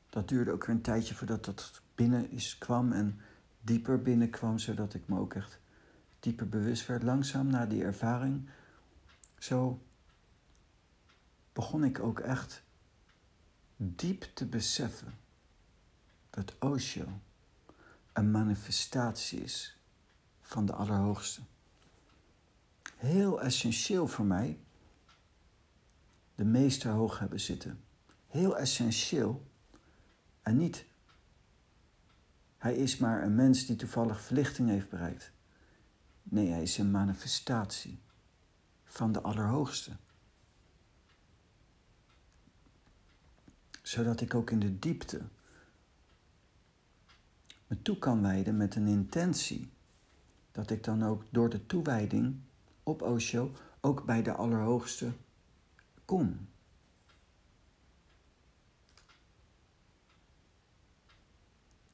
dat 0.09 0.27
duurde 0.27 0.51
ook 0.51 0.65
weer 0.65 0.75
een 0.75 0.81
tijdje 0.81 1.15
voordat 1.15 1.45
dat 1.45 1.81
binnen 1.95 2.31
is, 2.31 2.57
kwam 2.57 2.91
en 2.91 3.19
dieper 3.61 4.01
binnenkwam, 4.01 4.59
zodat 4.59 4.93
ik 4.93 5.07
me 5.07 5.19
ook 5.19 5.33
echt 5.33 5.61
dieper 6.23 6.49
bewust 6.49 6.85
werd. 6.85 7.03
Langzaam 7.03 7.47
na 7.47 7.65
die 7.65 7.83
ervaring, 7.83 8.49
zo 9.37 9.81
begon 11.53 11.83
ik 11.83 11.99
ook 11.99 12.19
echt 12.19 12.63
diep 13.75 14.23
te 14.33 14.45
beseffen 14.45 15.13
dat 16.29 16.55
Osho 16.59 17.07
een 18.13 18.31
manifestatie 18.31 19.41
is 19.41 19.77
van 20.41 20.65
de 20.65 20.73
Allerhoogste. 20.73 21.41
Heel 22.95 23.41
essentieel 23.41 24.07
voor 24.07 24.25
mij, 24.25 24.59
de 26.35 26.45
meester 26.45 26.91
hoog 26.91 27.19
hebben 27.19 27.39
zitten. 27.39 27.83
Heel 28.27 28.57
essentieel 28.57 29.47
en 30.41 30.57
niet, 30.57 30.85
hij 32.57 32.75
is 32.75 32.97
maar 32.97 33.23
een 33.23 33.35
mens 33.35 33.65
die 33.65 33.75
toevallig 33.75 34.21
verlichting 34.21 34.69
heeft 34.69 34.89
bereikt. 34.89 35.32
Nee, 36.23 36.49
hij 36.49 36.61
is 36.61 36.77
een 36.77 36.91
manifestatie 36.91 37.99
van 38.83 39.11
de 39.11 39.21
Allerhoogste. 39.21 39.91
Zodat 43.81 44.21
ik 44.21 44.33
ook 44.33 44.51
in 44.51 44.59
de 44.59 44.79
diepte 44.79 45.21
me 47.67 47.81
toe 47.81 47.97
kan 47.97 48.21
wijden 48.21 48.57
met 48.57 48.75
een 48.75 48.87
intentie. 48.87 49.71
Dat 50.51 50.69
ik 50.69 50.83
dan 50.83 51.03
ook 51.03 51.23
door 51.29 51.49
de 51.49 51.65
toewijding 51.65 52.39
op 52.83 53.01
Osho 53.01 53.51
ook 53.79 54.05
bij 54.05 54.23
de 54.23 54.33
Allerhoogste 54.33 55.11
kom. 56.05 56.47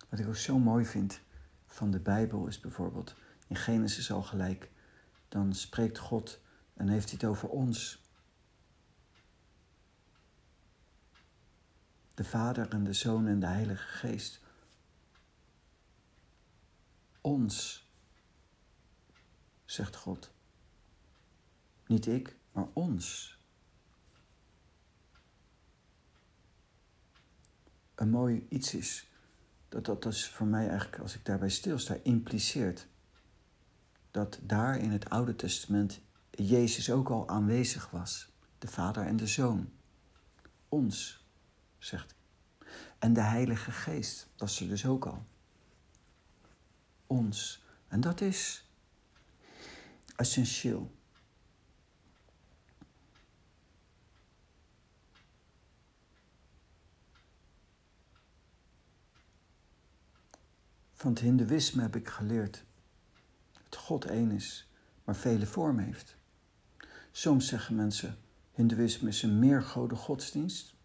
Wat 0.09 0.19
ik 0.19 0.27
ook 0.27 0.35
zo 0.35 0.59
mooi 0.59 0.85
vind 0.85 1.19
van 1.65 1.91
de 1.91 1.99
Bijbel 1.99 2.47
is 2.47 2.59
bijvoorbeeld 2.59 3.15
in 3.49 3.55
Genesis 3.55 4.11
al 4.11 4.23
gelijk. 4.23 4.69
Dan 5.27 5.53
spreekt 5.53 5.97
God 5.97 6.39
en 6.73 6.87
heeft 6.87 7.09
hij 7.09 7.17
het 7.21 7.29
over 7.29 7.49
ons. 7.49 8.01
De 12.13 12.23
Vader 12.23 12.69
en 12.69 12.83
de 12.83 12.93
Zoon 12.93 13.27
en 13.27 13.39
de 13.39 13.45
Heilige 13.45 13.87
Geest. 13.87 14.41
Ons, 17.21 17.87
zegt 19.65 19.95
God. 19.95 20.31
Niet 21.85 22.05
ik, 22.05 22.35
maar 22.51 22.67
ons. 22.73 23.37
Een 27.95 28.09
mooi 28.09 28.45
iets 28.49 28.73
is 28.73 29.07
dat 29.69 29.85
dat 29.85 30.03
dus 30.03 30.29
voor 30.29 30.47
mij 30.47 30.69
eigenlijk, 30.69 31.01
als 31.01 31.15
ik 31.15 31.25
daarbij 31.25 31.49
stilsta, 31.49 31.97
impliceert 32.03 32.87
dat 34.11 34.39
daar 34.41 34.77
in 34.77 34.91
het 34.91 35.09
Oude 35.09 35.35
Testament 35.35 35.99
Jezus 36.31 36.91
ook 36.91 37.09
al 37.09 37.29
aanwezig 37.29 37.89
was. 37.89 38.29
De 38.59 38.67
Vader 38.67 39.05
en 39.05 39.17
de 39.17 39.27
Zoon. 39.27 39.71
Ons, 40.69 41.25
zegt 41.77 42.15
hij. 42.15 42.17
En 42.99 43.13
de 43.13 43.21
Heilige 43.21 43.71
Geest 43.71 44.27
was 44.37 44.59
er 44.59 44.67
dus 44.67 44.85
ook 44.85 45.05
al. 45.05 45.25
Ons. 47.07 47.63
En 47.87 48.01
dat 48.01 48.21
is 48.21 48.69
essentieel. 50.15 50.97
Van 60.93 61.11
het 61.11 61.19
Hindoeïsme 61.19 61.81
heb 61.81 61.95
ik 61.95 62.07
geleerd 62.07 62.65
God 63.89 64.05
één 64.05 64.31
is, 64.31 64.69
maar 65.03 65.15
vele 65.15 65.45
vormen 65.45 65.83
heeft. 65.83 66.17
Soms 67.11 67.47
zeggen 67.47 67.75
mensen, 67.75 68.17
Hindoeïsme 68.51 69.09
is 69.09 69.23
een 69.23 69.39
meergoden 69.39 69.97
godsdienst. 69.97 70.75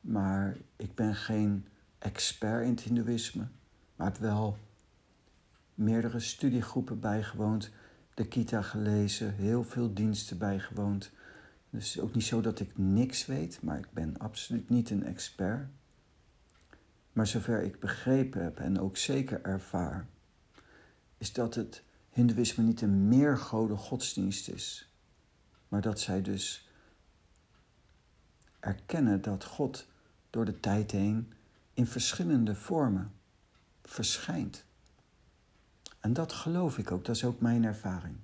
Maar 0.00 0.56
ik 0.76 0.94
ben 0.94 1.14
geen 1.14 1.66
expert 1.98 2.64
in 2.64 2.70
het 2.70 2.80
Hindoeïsme, 2.80 3.46
maar 3.96 4.06
heb 4.06 4.18
wel 4.18 4.58
meerdere 5.74 6.20
studiegroepen 6.20 7.00
bijgewoond, 7.00 7.70
de 8.14 8.28
Kita 8.28 8.62
gelezen, 8.62 9.34
heel 9.34 9.64
veel 9.64 9.94
diensten 9.94 10.38
bijgewoond. 10.38 11.10
Dus 11.70 12.00
ook 12.00 12.14
niet 12.14 12.24
zo 12.24 12.40
dat 12.40 12.60
ik 12.60 12.78
niks 12.78 13.26
weet, 13.26 13.62
maar 13.62 13.78
ik 13.78 13.92
ben 13.92 14.18
absoluut 14.18 14.68
niet 14.68 14.90
een 14.90 15.04
expert. 15.04 15.68
Maar 17.12 17.26
zover 17.26 17.62
ik 17.62 17.80
begrepen 17.80 18.42
heb 18.42 18.58
en 18.58 18.80
ook 18.80 18.96
zeker 18.96 19.42
ervaar, 19.42 20.06
is 21.18 21.32
dat 21.32 21.54
het 21.54 21.82
Hindoeïsme 22.10 22.64
niet 22.64 22.80
een 22.80 23.08
meergoden 23.08 23.76
godsdienst 23.76 24.48
is, 24.48 24.92
maar 25.68 25.80
dat 25.80 26.00
zij 26.00 26.22
dus 26.22 26.68
erkennen 28.60 29.22
dat 29.22 29.44
God 29.44 29.86
door 30.30 30.44
de 30.44 30.60
tijd 30.60 30.90
heen 30.90 31.32
in 31.74 31.86
verschillende 31.86 32.54
vormen 32.54 33.12
verschijnt. 33.82 34.64
En 36.00 36.12
dat 36.12 36.32
geloof 36.32 36.78
ik 36.78 36.90
ook, 36.90 37.04
dat 37.04 37.16
is 37.16 37.24
ook 37.24 37.40
mijn 37.40 37.64
ervaring. 37.64 38.16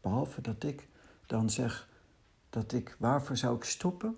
Behalve 0.00 0.40
dat 0.40 0.62
ik 0.62 0.88
dan 1.26 1.50
zeg 1.50 1.88
dat 2.50 2.72
ik, 2.72 2.96
waarvoor 2.98 3.36
zou 3.36 3.56
ik 3.56 3.64
stoppen 3.64 4.16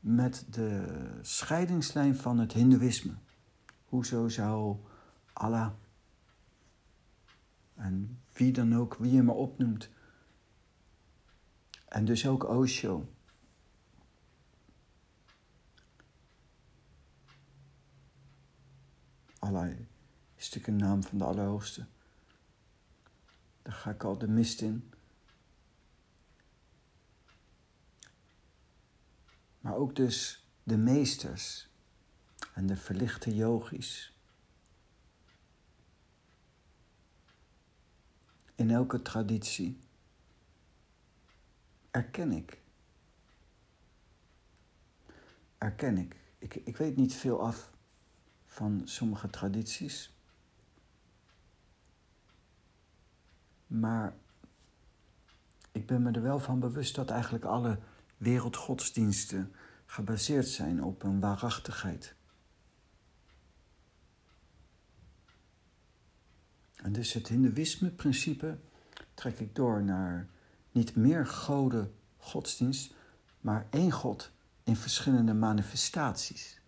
met 0.00 0.44
de 0.50 0.98
scheidingslijn 1.22 2.16
van 2.16 2.38
het 2.38 2.52
Hindoeïsme? 2.52 3.14
Hoezo 3.84 4.28
zou 4.28 4.76
Allah 5.32 5.70
en 7.74 8.18
wie 8.32 8.52
dan 8.52 8.76
ook, 8.76 8.94
wie 8.94 9.12
je 9.12 9.22
maar 9.22 9.34
opnoemt. 9.34 9.88
En 11.88 12.04
dus 12.04 12.26
ook 12.26 12.44
Osho. 12.44 13.08
Allah 19.38 19.70
is 20.34 20.50
natuurlijk 20.50 20.66
een 20.66 20.76
naam 20.76 21.02
van 21.02 21.18
de 21.18 21.24
Allerhoogste. 21.24 21.86
Daar 23.62 23.74
ga 23.74 23.90
ik 23.90 24.04
al 24.04 24.18
de 24.18 24.28
mist 24.28 24.60
in. 24.60 24.92
Maar 29.60 29.74
ook 29.74 29.96
dus 29.96 30.46
de 30.62 30.76
meesters 30.76 31.68
en 32.54 32.66
de 32.66 32.76
verlichte 32.76 33.34
yogis. 33.34 34.11
In 38.62 38.70
elke 38.70 39.02
traditie 39.02 39.78
erken 41.90 42.32
ik. 42.32 42.60
Erken 45.58 45.98
ik. 45.98 46.16
ik. 46.38 46.54
Ik 46.54 46.76
weet 46.76 46.96
niet 46.96 47.14
veel 47.14 47.40
af 47.42 47.70
van 48.46 48.82
sommige 48.84 49.30
tradities. 49.30 50.16
Maar 53.66 54.14
ik 55.72 55.86
ben 55.86 56.02
me 56.02 56.10
er 56.10 56.22
wel 56.22 56.38
van 56.38 56.60
bewust 56.60 56.94
dat 56.94 57.10
eigenlijk 57.10 57.44
alle 57.44 57.78
wereldgodsdiensten 58.16 59.54
gebaseerd 59.86 60.48
zijn 60.48 60.84
op 60.84 61.02
een 61.02 61.20
waarachtigheid. 61.20 62.14
En 66.82 66.92
dus 66.92 67.12
het 67.12 67.28
Hindoeïsme-principe 67.28 68.58
trek 69.14 69.38
ik 69.38 69.54
door 69.54 69.82
naar 69.82 70.28
niet 70.72 70.96
meer 70.96 71.26
goden 71.26 71.94
godsdienst, 72.16 72.94
maar 73.40 73.66
één 73.70 73.90
God 73.90 74.30
in 74.62 74.76
verschillende 74.76 75.34
manifestaties. 75.34 76.60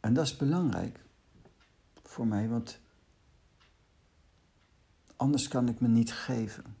En 0.00 0.14
dat 0.14 0.24
is 0.24 0.36
belangrijk 0.36 1.00
voor 2.02 2.26
mij, 2.26 2.48
want 2.48 2.80
anders 5.16 5.48
kan 5.48 5.68
ik 5.68 5.80
me 5.80 5.88
niet 5.88 6.12
geven. 6.12 6.76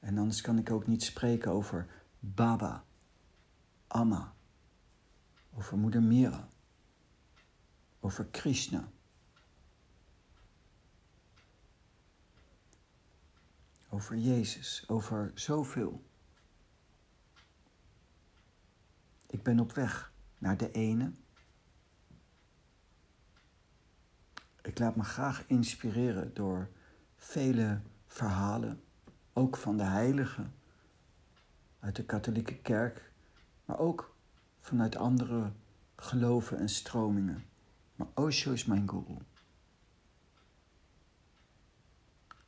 En 0.00 0.18
anders 0.18 0.40
kan 0.40 0.58
ik 0.58 0.70
ook 0.70 0.86
niet 0.86 1.02
spreken 1.02 1.50
over 1.50 1.86
Baba, 2.18 2.84
Amma, 3.86 4.34
over 5.54 5.78
Moeder 5.78 6.02
Mira, 6.02 6.48
over 8.00 8.24
Krishna. 8.24 8.88
Over 13.88 14.16
Jezus, 14.16 14.84
over 14.88 15.30
zoveel. 15.34 16.04
Ik 19.26 19.42
ben 19.42 19.60
op 19.60 19.72
weg 19.72 20.12
naar 20.38 20.56
de 20.56 20.70
ene. 20.70 21.12
Ik 24.62 24.78
laat 24.78 24.96
me 24.96 25.04
graag 25.04 25.46
inspireren 25.46 26.34
door 26.34 26.70
vele 27.16 27.80
verhalen, 28.06 28.84
ook 29.32 29.56
van 29.56 29.76
de 29.76 29.84
heiligen 29.84 30.54
uit 31.78 31.96
de 31.96 32.04
katholieke 32.04 32.56
kerk, 32.56 33.12
maar 33.64 33.78
ook 33.78 34.16
vanuit 34.60 34.96
andere 34.96 35.52
geloven 35.96 36.58
en 36.58 36.68
stromingen. 36.68 37.49
Maar 38.00 38.24
Osho 38.24 38.52
is 38.52 38.64
mijn 38.64 38.88
guru. 38.88 39.16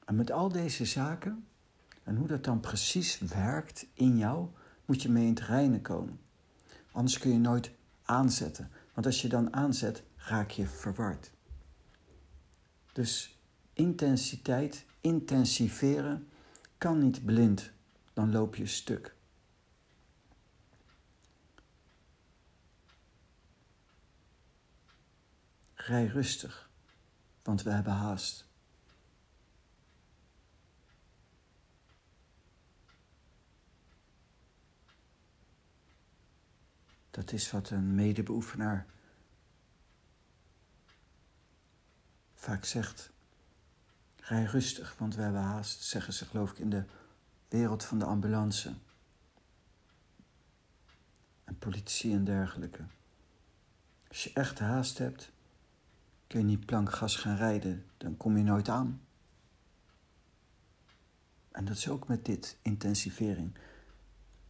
En 0.05 0.17
met 0.17 0.31
al 0.31 0.49
deze 0.49 0.85
zaken 0.85 1.47
en 2.03 2.17
hoe 2.17 2.27
dat 2.27 2.45
dan 2.45 2.61
precies 2.61 3.19
werkt 3.19 3.87
in 3.95 4.19
jou, 4.19 4.49
moet 4.85 5.03
je 5.03 5.09
mee 5.09 5.27
in 5.27 5.35
het 5.35 5.41
reinen 5.41 5.83
komen. 5.83 6.21
Anders 6.93 7.19
kun 7.19 7.33
je 7.33 7.39
nooit 7.39 7.71
aanzetten. 8.03 8.71
Want 8.95 9.07
als 9.07 9.23
je 9.23 9.29
dan 9.29 9.55
aanzet, 9.55 10.03
raak 10.17 10.51
je 10.51 10.67
verward. 10.67 11.31
Dus 12.93 13.39
intensiteit, 13.73 14.85
intensiveren, 15.01 16.29
kan 16.79 16.99
niet 16.99 17.25
blind. 17.25 17.71
Dan 18.13 18.33
loop 18.33 18.57
je 18.57 18.67
stuk. 18.67 19.15
Rij 25.87 26.07
rustig, 26.07 26.71
want 27.43 27.63
we 27.63 27.71
hebben 27.71 27.93
haast. 27.93 28.47
Dat 37.11 37.33
is 37.33 37.51
wat 37.51 37.71
een 37.71 37.95
medebeoefenaar 37.95 38.87
vaak 42.35 42.65
zegt. 42.65 43.11
Rij 44.17 44.45
rustig, 44.45 44.95
want 44.99 45.15
we 45.15 45.23
hebben 45.23 45.43
haast, 45.43 45.83
zeggen 45.83 46.13
ze 46.13 46.27
geloof 46.27 46.51
ik 46.51 46.59
in 46.59 46.71
de 46.71 46.85
wereld 47.49 47.85
van 47.85 47.99
de 47.99 48.05
ambulance. 48.05 48.75
En 51.45 51.59
politie 51.59 52.13
en 52.13 52.25
dergelijke. 52.25 52.85
Als 54.09 54.25
je 54.25 54.33
echt 54.33 54.59
haast 54.59 54.99
hebt, 54.99 55.32
kun 56.33 56.41
je 56.41 56.47
niet 56.47 56.67
plankgas 56.67 57.17
gaan 57.17 57.37
rijden, 57.37 57.85
dan 57.97 58.17
kom 58.17 58.37
je 58.37 58.43
nooit 58.43 58.69
aan. 58.69 59.01
En 61.51 61.65
dat 61.65 61.77
is 61.77 61.89
ook 61.89 62.09
met 62.09 62.25
dit, 62.25 62.59
intensivering. 62.63 63.55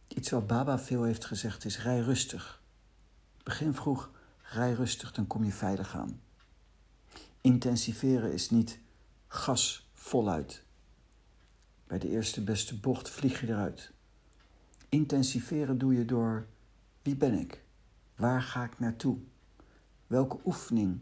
Iets 0.07 0.29
wat 0.29 0.47
Baba 0.47 0.79
veel 0.79 1.03
heeft 1.03 1.25
gezegd 1.25 1.65
is: 1.65 1.79
rij 1.79 1.99
rustig. 1.99 2.61
Begin 3.43 3.73
vroeg, 3.73 4.11
rij 4.41 4.73
rustig, 4.73 5.11
dan 5.11 5.27
kom 5.27 5.43
je 5.43 5.51
veilig 5.51 5.95
aan. 5.95 6.21
Intensiveren 7.41 8.33
is 8.33 8.49
niet 8.49 8.79
gas 9.27 9.89
voluit. 9.93 10.63
Bij 11.87 11.99
de 11.99 12.09
eerste 12.09 12.43
beste 12.43 12.79
bocht 12.79 13.09
vlieg 13.09 13.41
je 13.41 13.47
eruit. 13.47 13.91
Intensiveren 14.89 15.77
doe 15.77 15.93
je 15.93 16.05
door 16.05 16.47
wie 17.01 17.15
ben 17.15 17.33
ik? 17.33 17.63
Waar 18.15 18.41
ga 18.41 18.63
ik 18.63 18.79
naartoe? 18.79 19.17
Welke 20.07 20.39
oefening 20.45 21.01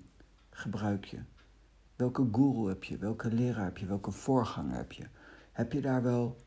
gebruik 0.51 1.05
je? 1.05 1.23
Welke 1.95 2.27
guru 2.31 2.67
heb 2.67 2.83
je? 2.83 2.97
Welke 2.97 3.31
leraar 3.31 3.63
heb 3.63 3.77
je? 3.77 3.85
Welke 3.85 4.11
voorganger 4.11 4.75
heb 4.75 4.91
je? 4.91 5.07
Heb 5.51 5.71
je 5.71 5.81
daar 5.81 6.03
wel 6.03 6.45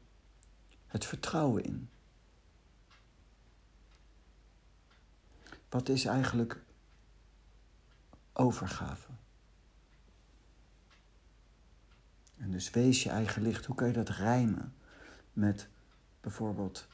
het 0.86 1.05
vertrouwen 1.05 1.64
in? 1.64 1.88
Wat 5.68 5.88
is 5.88 6.05
eigenlijk 6.05 6.62
overgave? 8.32 9.11
En 12.36 12.50
dus 12.50 12.70
wees 12.70 13.02
je 13.02 13.11
eigen 13.11 13.42
licht. 13.42 13.64
Hoe 13.64 13.76
kan 13.76 13.86
je 13.86 13.92
dat 13.92 14.09
rijmen 14.09 14.74
met 15.32 15.68
bijvoorbeeld, 16.20 16.86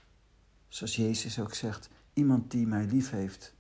zoals 0.69 0.97
Jezus 0.97 1.39
ook 1.39 1.55
zegt, 1.55 1.91
iemand 2.13 2.51
die 2.51 2.67
mij 2.67 2.85
lief 2.85 3.11
heeft 3.11 3.55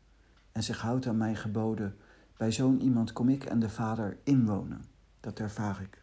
en 0.52 0.62
zich 0.62 0.80
houdt 0.80 1.06
aan 1.06 1.16
mijn 1.16 1.36
geboden. 1.36 1.98
Bij 2.40 2.52
zo'n 2.52 2.80
iemand 2.80 3.12
kom 3.12 3.28
ik 3.28 3.44
en 3.44 3.58
de 3.58 3.68
Vader 3.68 4.18
inwonen. 4.24 4.84
Dat 5.20 5.38
ervaar 5.38 5.80
ik. 5.80 6.02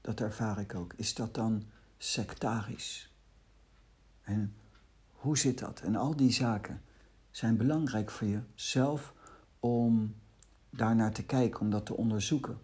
Dat 0.00 0.20
ervaar 0.20 0.60
ik 0.60 0.74
ook. 0.74 0.92
Is 0.96 1.14
dat 1.14 1.34
dan 1.34 1.62
sectarisch? 1.96 3.14
En 4.22 4.54
hoe 5.12 5.38
zit 5.38 5.58
dat? 5.58 5.80
En 5.80 5.96
al 5.96 6.16
die 6.16 6.32
zaken 6.32 6.82
zijn 7.30 7.56
belangrijk 7.56 8.10
voor 8.10 8.28
jezelf 8.28 9.14
om 9.60 10.14
daarnaar 10.70 11.12
te 11.12 11.24
kijken, 11.24 11.60
om 11.60 11.70
dat 11.70 11.86
te 11.86 11.96
onderzoeken 11.96 12.58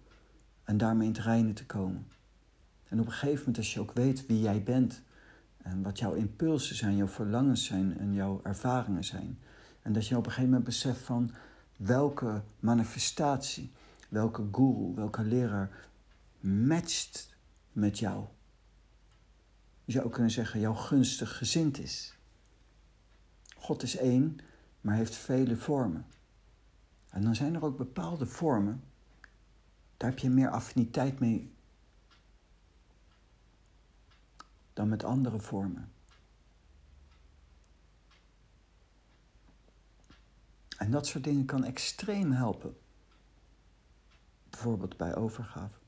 en 0.65 0.77
daarmee 0.77 1.07
in 1.07 1.15
het 1.15 1.23
reinen 1.23 1.55
te 1.55 1.67
komen. 1.67 2.07
En 2.89 3.01
op 3.01 3.07
een 3.07 3.13
gegeven 3.13 3.39
moment, 3.39 3.57
als 3.57 3.75
je 3.75 3.81
ook 3.81 3.93
weet 3.93 4.27
wie 4.27 4.41
jij 4.41 4.63
bent 4.63 5.03
en 5.57 5.83
wat 5.83 5.99
jouw 5.99 6.13
impulsen 6.13 6.77
zijn, 6.77 6.97
jouw 6.97 7.09
verlangens 7.09 7.65
zijn 7.65 7.99
en 7.99 8.13
jouw 8.13 8.41
ervaringen 8.43 9.05
zijn, 9.05 9.39
en 9.85 9.93
dat 9.93 10.07
je 10.07 10.17
op 10.17 10.25
een 10.25 10.31
gegeven 10.31 10.49
moment 10.49 10.65
beseft 10.65 11.01
van 11.01 11.31
welke 11.77 12.43
manifestatie, 12.61 13.73
welke 14.09 14.49
guru, 14.53 14.95
welke 14.95 15.23
leraar 15.23 15.89
matcht 16.41 17.37
met 17.73 17.99
jou. 17.99 18.25
Je 19.85 19.93
zou 19.93 20.05
ook 20.05 20.13
kunnen 20.13 20.31
zeggen, 20.31 20.61
jouw 20.61 20.75
gunstig 20.75 21.37
gezind 21.37 21.79
is. 21.79 22.17
God 23.57 23.83
is 23.83 23.97
één, 23.97 24.39
maar 24.81 24.97
heeft 24.97 25.15
vele 25.15 25.57
vormen. 25.57 26.07
En 27.09 27.23
dan 27.23 27.35
zijn 27.35 27.55
er 27.55 27.65
ook 27.65 27.77
bepaalde 27.77 28.27
vormen, 28.27 28.85
daar 29.97 30.11
heb 30.11 30.19
je 30.19 30.31
meer 30.31 30.51
affiniteit 30.51 31.19
mee 31.19 31.53
dan 34.73 34.89
met 34.89 35.05
andere 35.05 35.41
vormen. 35.41 35.93
En 40.77 40.91
dat 40.91 41.07
soort 41.07 41.25
dingen 41.25 41.45
kan 41.45 41.65
extreem 41.65 42.33
helpen. 42.33 42.77
Bijvoorbeeld 44.51 44.97
bij 44.97 45.15
overgave. 45.17 45.83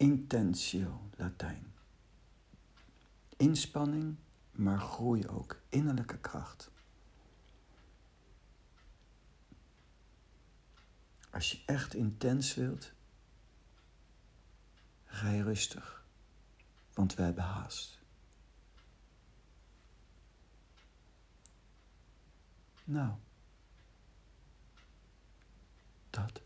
Intentio, 0.00 1.08
Latijn. 1.16 1.72
Inspanning, 3.36 4.16
maar 4.50 4.80
groei 4.80 5.28
ook. 5.28 5.60
Innerlijke 5.68 6.18
kracht. 6.18 6.70
Als 11.30 11.50
je 11.50 11.62
echt 11.66 11.94
intens 11.94 12.54
wilt, 12.54 12.92
rij 15.10 15.38
rustig, 15.38 16.04
want 16.94 17.14
we 17.14 17.22
hebben 17.22 17.44
haast. 17.44 17.98
Nou, 22.84 23.12
dat. 26.10 26.42